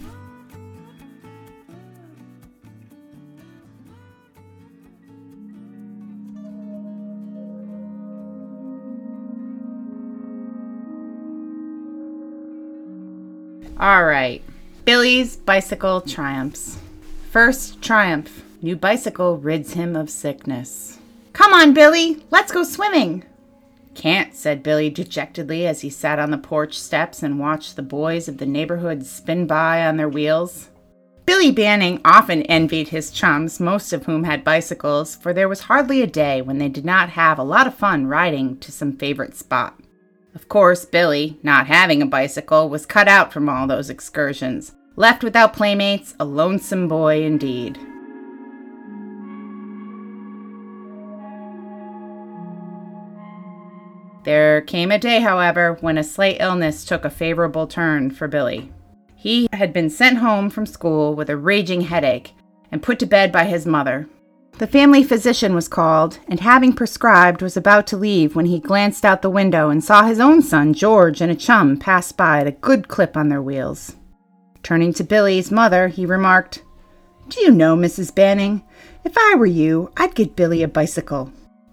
[13.79, 14.43] All right.
[14.85, 16.79] Billy's bicycle triumphs.
[17.31, 18.45] First triumph.
[18.61, 20.99] New bicycle rids him of sickness.
[21.33, 22.25] Come on, Billy.
[22.31, 23.25] Let's go swimming.
[23.95, 28.29] Can't, said Billy dejectedly as he sat on the porch steps and watched the boys
[28.29, 30.71] of the neighborhood spin by on their wheels.
[31.25, 36.03] Billy Banning often envied his chums, most of whom had bicycles, for there was hardly
[36.03, 39.37] a day when they did not have a lot of fun riding to some favorite
[39.37, 39.79] spot.
[40.35, 44.73] Of course, Billy, not having a bicycle, was cut out from all those excursions.
[44.97, 47.79] Left without playmates, a lonesome boy indeed.
[54.25, 58.73] There came a day, however, when a slight illness took a favorable turn for Billy.
[59.17, 62.35] He had been sent home from school with a raging headache
[62.71, 64.09] and put to bed by his mother,
[64.59, 69.05] the family physician was called, and having prescribed, was about to leave when he glanced
[69.05, 72.47] out the window and saw his own son, George, and a chum pass by at
[72.47, 73.97] a good clip on their wheels.
[74.63, 76.63] Turning to Billy's mother, he remarked,
[77.29, 78.15] Do you know, Mrs.
[78.15, 78.63] Banning,
[79.05, 81.33] if I were you, I'd get Billy a bicycle.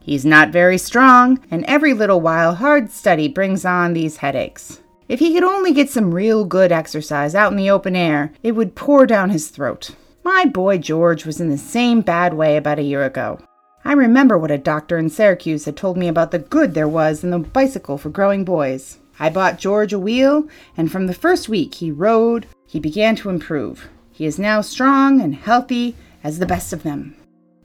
[0.09, 4.81] He's not very strong, and every little while hard study brings on these headaches.
[5.07, 8.53] If he could only get some real good exercise out in the open air, it
[8.53, 9.91] would pour down his throat.
[10.23, 13.39] My boy George was in the same bad way about a year ago.
[13.85, 17.23] I remember what a doctor in Syracuse had told me about the good there was
[17.23, 18.97] in the bicycle for growing boys.
[19.19, 23.29] I bought George a wheel, and from the first week he rode, he began to
[23.29, 23.87] improve.
[24.11, 27.15] He is now strong and healthy as the best of them.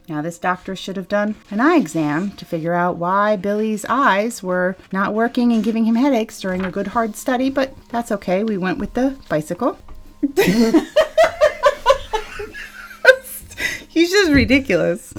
[0.07, 4.43] Now, this doctor should have done an eye exam to figure out why Billy's eyes
[4.43, 8.45] were not working and giving him headaches during a good hard study, but that's okay.
[8.45, 9.79] We went with the bicycle.
[13.89, 15.15] He's just ridiculous.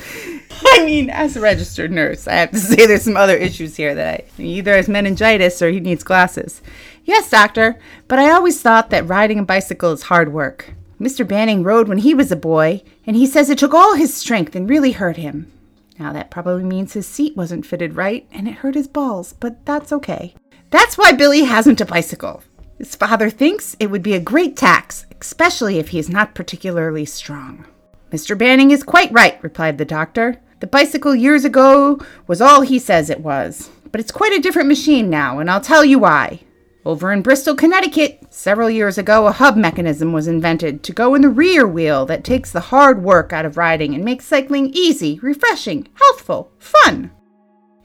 [0.64, 3.96] I mean, as a registered nurse, I have to say there's some other issues here
[3.96, 6.62] that I either has meningitis or he needs glasses.
[7.06, 10.74] Yes, doctor, but I always thought that riding a bicycle is hard work.
[11.00, 11.28] Mr.
[11.28, 14.56] Banning rode when he was a boy, and he says it took all his strength
[14.56, 15.52] and really hurt him.
[16.00, 19.66] Now, that probably means his seat wasn't fitted right and it hurt his balls, but
[19.66, 20.36] that's okay.
[20.70, 22.43] That's why Billy hasn't a bicycle.
[22.78, 27.06] His father thinks it would be a great tax, especially if he is not particularly
[27.06, 27.66] strong.
[28.12, 28.38] Mr.
[28.38, 30.41] Banning is quite right, replied the doctor.
[30.60, 33.70] The bicycle years ago was all he says it was.
[33.91, 36.41] But it's quite a different machine now, and I'll tell you why.
[36.86, 41.24] Over in Bristol, Connecticut, several years ago, a hub mechanism was invented to go in
[41.24, 45.18] the rear wheel that takes the hard work out of riding and makes cycling easy,
[45.24, 47.10] refreshing, healthful, fun.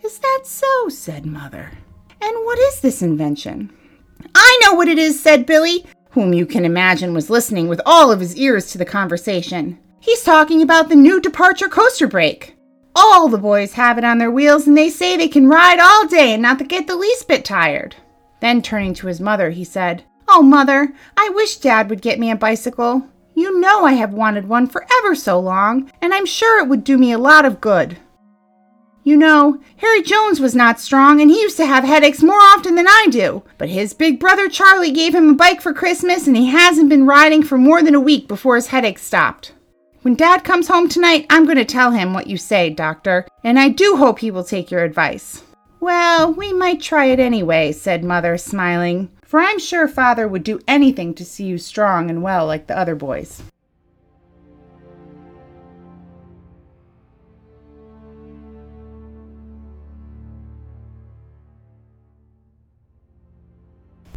[0.05, 0.91] Is that so?
[0.91, 1.71] said Mother.
[2.21, 3.73] And what is this invention?
[4.35, 8.13] I know what it is, said Billy, whom you can imagine was listening with all
[8.13, 9.79] of his ears to the conversation.
[10.01, 12.55] He's talking about the new departure coaster brake.
[12.95, 16.07] All the boys have it on their wheels and they say they can ride all
[16.07, 17.97] day and not get the least bit tired.
[18.41, 22.31] Then turning to his mother, he said, Oh, mother, I wish Dad would get me
[22.31, 23.03] a bicycle.
[23.35, 26.85] You know I have wanted one for ever so long, and I'm sure it would
[26.85, 27.97] do me a lot of good.
[29.03, 32.75] You know, Harry Jones was not strong and he used to have headaches more often
[32.75, 36.37] than I do, but his big brother Charlie gave him a bike for Christmas and
[36.37, 39.53] he hasn't been riding for more than a week before his headache stopped.
[40.03, 43.59] When Dad comes home tonight, I'm going to tell him what you say, Doctor, and
[43.59, 45.43] I do hope he will take your advice.
[45.81, 50.61] Well, we might try it anyway, said Mother, smiling, for I'm sure Father would do
[50.69, 53.43] anything to see you strong and well like the other boys.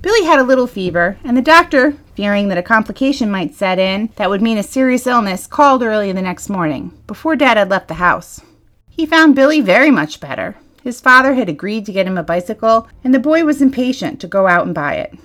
[0.01, 4.09] Billy had a little fever, and the doctor, fearing that a complication might set in
[4.17, 7.87] that would mean a serious illness, called early the next morning, before Dad had left
[7.87, 8.41] the house.
[8.89, 10.57] He found Billy very much better.
[10.83, 14.27] His father had agreed to get him a bicycle, and the boy was impatient to
[14.27, 15.17] go out and buy it.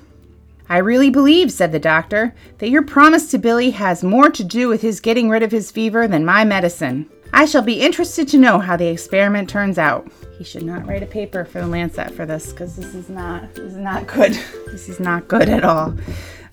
[0.69, 4.69] I really believe, said the doctor, that your promise to Billy has more to do
[4.69, 7.09] with his getting rid of his fever than my medicine.
[7.33, 10.11] I shall be interested to know how the experiment turns out.
[10.39, 13.55] He should not write a paper for the Lancet for this because this is not
[13.55, 14.39] this is not good.
[14.67, 15.95] This is not good at all.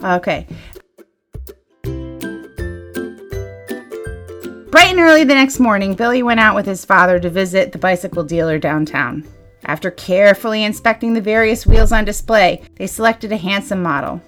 [0.01, 0.47] Okay.
[4.71, 7.77] Bright and early the next morning, Billy went out with his father to visit the
[7.77, 9.23] bicycle dealer downtown.
[9.65, 14.21] After carefully inspecting the various wheels on display, they selected a handsome model.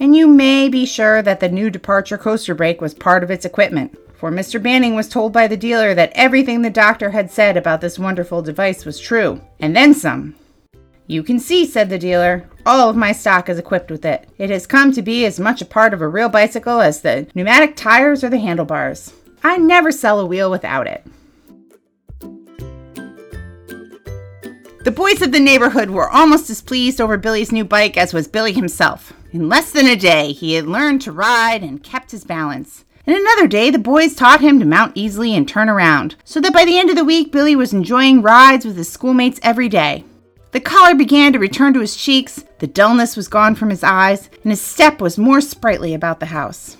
[0.00, 3.44] And you may be sure that the new departure coaster brake was part of its
[3.44, 4.60] equipment, for Mr.
[4.60, 8.42] Banning was told by the dealer that everything the doctor had said about this wonderful
[8.42, 10.34] device was true, and then some.
[11.06, 14.28] You can see, said the dealer, all of my stock is equipped with it.
[14.38, 17.26] It has come to be as much a part of a real bicycle as the
[17.34, 19.12] pneumatic tires or the handlebars.
[19.44, 21.04] I never sell a wheel without it.
[24.84, 28.26] The boys of the neighborhood were almost as pleased over Billy's new bike as was
[28.26, 29.12] Billy himself.
[29.32, 32.86] In less than a day, he had learned to ride and kept his balance.
[33.06, 36.54] In another day, the boys taught him to mount easily and turn around, so that
[36.54, 40.04] by the end of the week, Billy was enjoying rides with his schoolmates every day.
[40.52, 44.30] The color began to return to his cheeks, the dullness was gone from his eyes,
[44.42, 46.78] and his step was more sprightly about the house.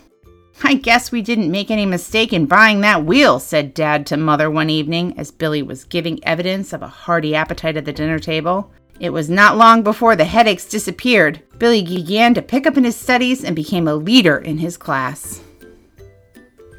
[0.63, 4.51] I guess we didn't make any mistake in buying that wheel, said Dad to Mother
[4.51, 8.71] one evening as Billy was giving evidence of a hearty appetite at the dinner table.
[9.01, 11.43] It was not long before the headaches disappeared.
[11.59, 15.41] Billy began to pick up in his studies and became a leader in his class.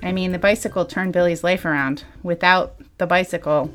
[0.01, 2.05] I mean, the bicycle turned Billy's life around.
[2.23, 3.69] Without the bicycle,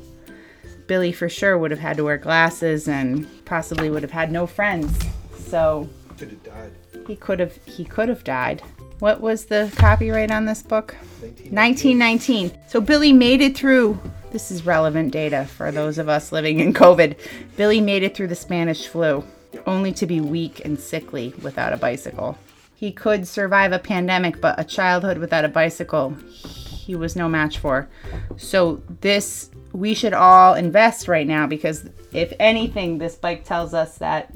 [0.87, 4.47] Billy for sure would have had to wear glasses and possibly would have had no
[4.47, 4.97] friends.
[5.37, 5.87] So
[6.17, 6.71] Could have died.
[7.07, 8.63] he could have he could have died.
[9.01, 10.95] What was the copyright on this book?
[11.21, 12.51] 1919.
[12.67, 13.99] So Billy made it through.
[14.29, 17.17] This is relevant data for those of us living in COVID.
[17.57, 19.23] Billy made it through the Spanish flu,
[19.65, 22.37] only to be weak and sickly without a bicycle.
[22.75, 27.57] He could survive a pandemic, but a childhood without a bicycle, he was no match
[27.57, 27.89] for.
[28.37, 33.97] So this we should all invest right now because if anything, this bike tells us
[33.97, 34.31] that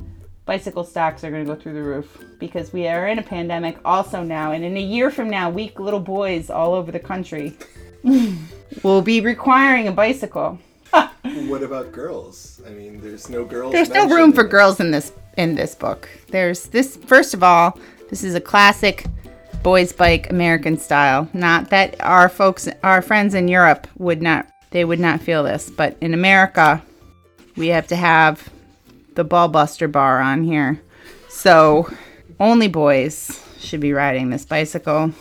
[0.46, 3.78] bicycle stocks are going to go through the roof because we are in a pandemic
[3.84, 7.54] also now and in a year from now weak little boys all over the country
[8.84, 10.60] will be requiring a bicycle
[11.48, 12.62] What about girls?
[12.66, 13.74] I mean, there's no girls.
[13.74, 17.78] there's no room for girls in this in this book there's this first of all
[18.10, 19.06] this is a classic
[19.64, 24.86] boys bike american style not that our folks our friends in europe would not they
[24.86, 26.82] would not feel this but in america
[27.58, 28.48] we have to have
[29.16, 30.82] the ball buster bar on here
[31.30, 31.90] so
[32.40, 35.12] only boys should be riding this bicycle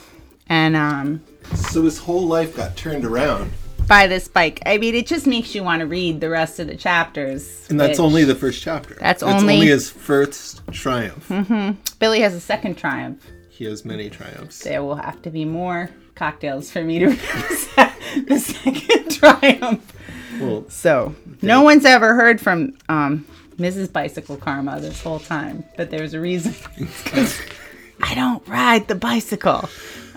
[0.49, 1.23] and um
[1.55, 3.51] So his whole life got turned around,
[3.87, 6.67] by this bike i mean it just makes you want to read the rest of
[6.67, 8.95] the chapters and that's only the first chapter.
[9.01, 11.29] That's only- only his first triumph.
[11.29, 11.73] Mm-hmm.
[11.99, 14.61] billy has a second triumph He has many triumphs.
[14.61, 17.93] there will have to be more cocktails for me to read
[18.29, 19.93] the second triumph.
[20.41, 23.25] Well, So, no one's ever heard from um,
[23.57, 23.93] Mrs.
[23.93, 26.55] Bicycle Karma this whole time, but there's a reason.
[28.03, 29.69] I don't ride the bicycle.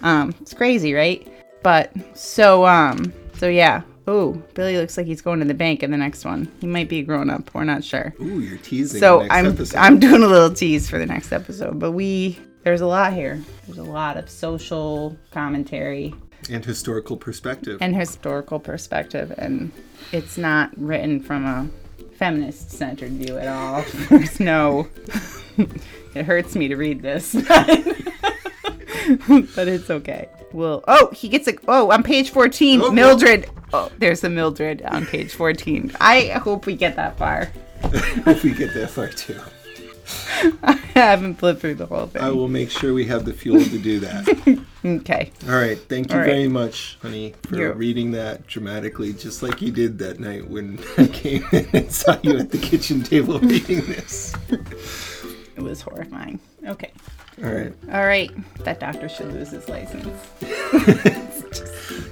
[0.02, 1.28] Um, it's crazy, right?
[1.64, 3.82] But so, um, so yeah.
[4.10, 6.50] Ooh, Billy looks like he's going to the bank in the next one.
[6.62, 7.54] He might be a grown up.
[7.54, 8.14] We're not sure.
[8.22, 9.02] ooh, you're teasing.
[9.02, 9.78] So the next I'm episode.
[9.78, 13.42] I'm doing a little tease for the next episode, but we there's a lot here.
[13.66, 16.16] There's a lot of social commentary
[16.50, 17.80] and historical perspective.
[17.82, 19.72] and historical perspective, and
[20.14, 21.68] it's not written from a
[22.18, 23.86] feminist centered view at all.
[24.10, 24.88] There's no.
[26.16, 27.34] it hurts me to read this,
[29.56, 30.28] but it's okay.
[30.52, 33.50] Well, oh, he gets a oh on page 14, Oh, Mildred.
[33.74, 35.92] Oh, there's a Mildred on page 14.
[36.00, 37.52] I hope we get that far.
[37.84, 39.40] if we get that far too,
[40.64, 42.22] I haven't flipped through the whole thing.
[42.22, 44.60] I will make sure we have the fuel to do that.
[44.86, 45.34] Okay.
[45.50, 46.30] All right, thank you All right.
[46.32, 50.80] very much, honey, for You're- reading that dramatically, just like you did that night when
[50.98, 54.34] I came in and saw you at the kitchen table reading this.
[54.50, 56.40] It was horrifying.
[56.66, 56.92] Okay.
[57.44, 58.32] All right, All right.
[58.64, 60.08] That doctor should lose his license.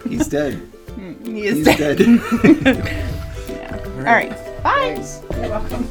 [0.10, 0.56] he's dead.
[0.98, 1.98] Mm, he is He's dead.
[1.98, 2.08] dead.
[3.48, 3.80] Yeah.
[3.98, 4.32] All right.
[4.64, 4.96] Bye.
[4.96, 5.22] Thanks.
[5.32, 5.88] You're welcome.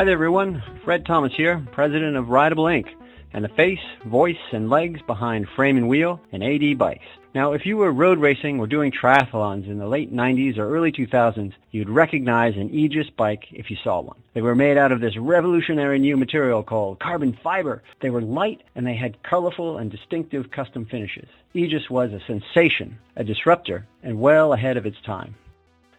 [0.00, 0.62] Hi there, everyone.
[0.82, 2.86] Fred Thomas here, president of Rideable Inc.,
[3.34, 7.04] and the face, voice, and legs behind Frame and Wheel and Aegis Bikes.
[7.34, 10.90] Now, if you were road racing or doing triathlons in the late 90s or early
[10.90, 14.16] 2000s, you'd recognize an Aegis bike if you saw one.
[14.32, 17.82] They were made out of this revolutionary new material called carbon fiber.
[18.00, 21.28] They were light and they had colorful and distinctive custom finishes.
[21.52, 25.34] Aegis was a sensation, a disruptor, and well ahead of its time.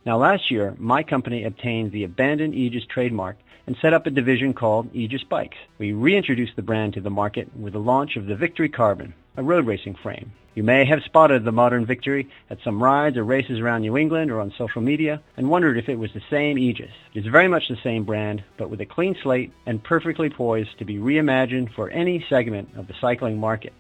[0.04, 3.38] Now last year, my company obtained the abandoned Aegis trademark
[3.68, 5.58] and set up a division called Aegis Bikes.
[5.78, 9.44] We reintroduced the brand to the market with the launch of the Victory Carbon, a
[9.44, 10.32] road racing frame.
[10.56, 14.32] You may have spotted the modern Victory at some rides or races around New England
[14.32, 16.92] or on social media and wondered if it was the same Aegis.
[17.14, 20.80] It is very much the same brand, but with a clean slate and perfectly poised
[20.80, 23.72] to be reimagined for any segment of the cycling market.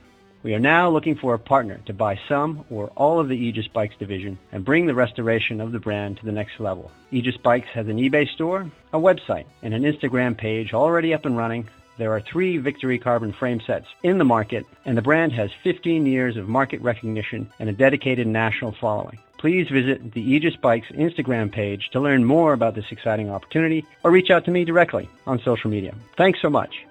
[0.43, 3.67] We are now looking for a partner to buy some or all of the Aegis
[3.67, 6.91] Bikes division and bring the restoration of the brand to the next level.
[7.11, 11.37] Aegis Bikes has an eBay store, a website, and an Instagram page already up and
[11.37, 11.67] running
[12.01, 16.07] there are three Victory carbon frame sets in the market, and the brand has 15
[16.07, 19.19] years of market recognition and a dedicated national following.
[19.37, 24.09] Please visit the Aegis Bikes Instagram page to learn more about this exciting opportunity or
[24.09, 25.93] reach out to me directly on social media.
[26.17, 26.85] Thanks so much.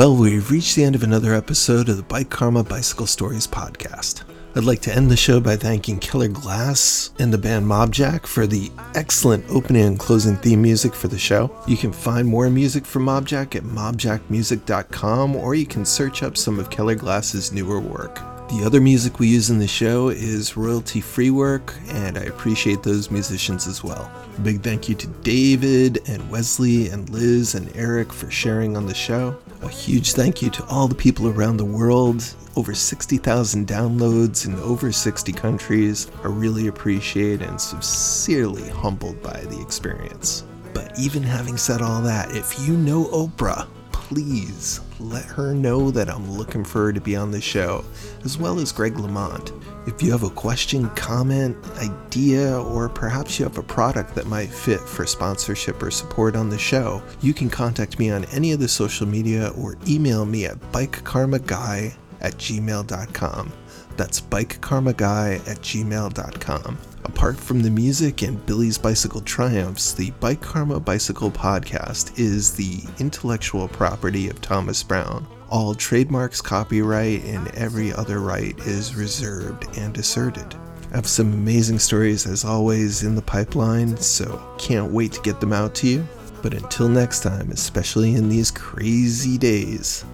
[0.00, 4.22] Well, we've reached the end of another episode of the Bike Karma Bicycle Stories podcast.
[4.56, 8.46] I'd like to end the show by thanking Killer Glass and the band Mobjack for
[8.46, 11.54] the excellent opening and closing theme music for the show.
[11.68, 16.58] You can find more music from Mobjack at mobjackmusic.com or you can search up some
[16.58, 18.20] of Killer Glass's newer work.
[18.48, 22.82] The other music we use in the show is royalty free work, and I appreciate
[22.82, 24.10] those musicians as well.
[24.38, 28.86] A big thank you to David and Wesley and Liz and Eric for sharing on
[28.86, 29.38] the show.
[29.62, 32.34] A huge thank you to all the people around the world.
[32.56, 36.10] Over 60,000 downloads in over 60 countries.
[36.24, 40.44] I really appreciate and sincerely humbled by the experience.
[40.72, 43.68] But even having said all that, if you know Oprah,
[44.10, 47.84] please let her know that I'm looking for her to be on the show,
[48.24, 49.52] as well as Greg LeMond.
[49.86, 54.50] If you have a question, comment, idea, or perhaps you have a product that might
[54.50, 58.58] fit for sponsorship or support on the show, you can contact me on any of
[58.58, 63.52] the social media or email me at bikekarmaguy at gmail.com.
[63.96, 66.78] That's bikekarmaguy at gmail.com.
[67.04, 72.82] Apart from the music and Billy's Bicycle Triumphs, the Bike Karma Bicycle podcast is the
[72.98, 75.26] intellectual property of Thomas Brown.
[75.48, 80.54] All trademarks, copyright, and every other right is reserved and asserted.
[80.92, 85.40] I have some amazing stories as always in the pipeline, so can't wait to get
[85.40, 86.06] them out to you.
[86.42, 90.04] But until next time, especially in these crazy days,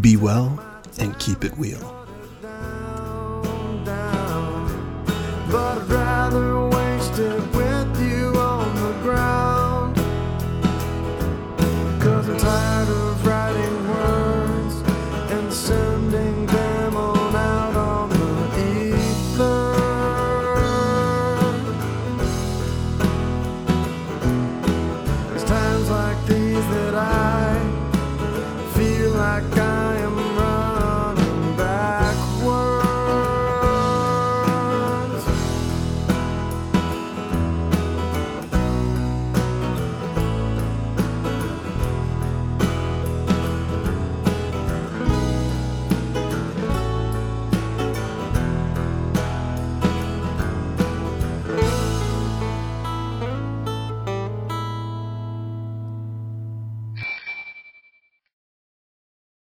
[0.00, 0.64] be well
[0.98, 1.93] and keep it wheel.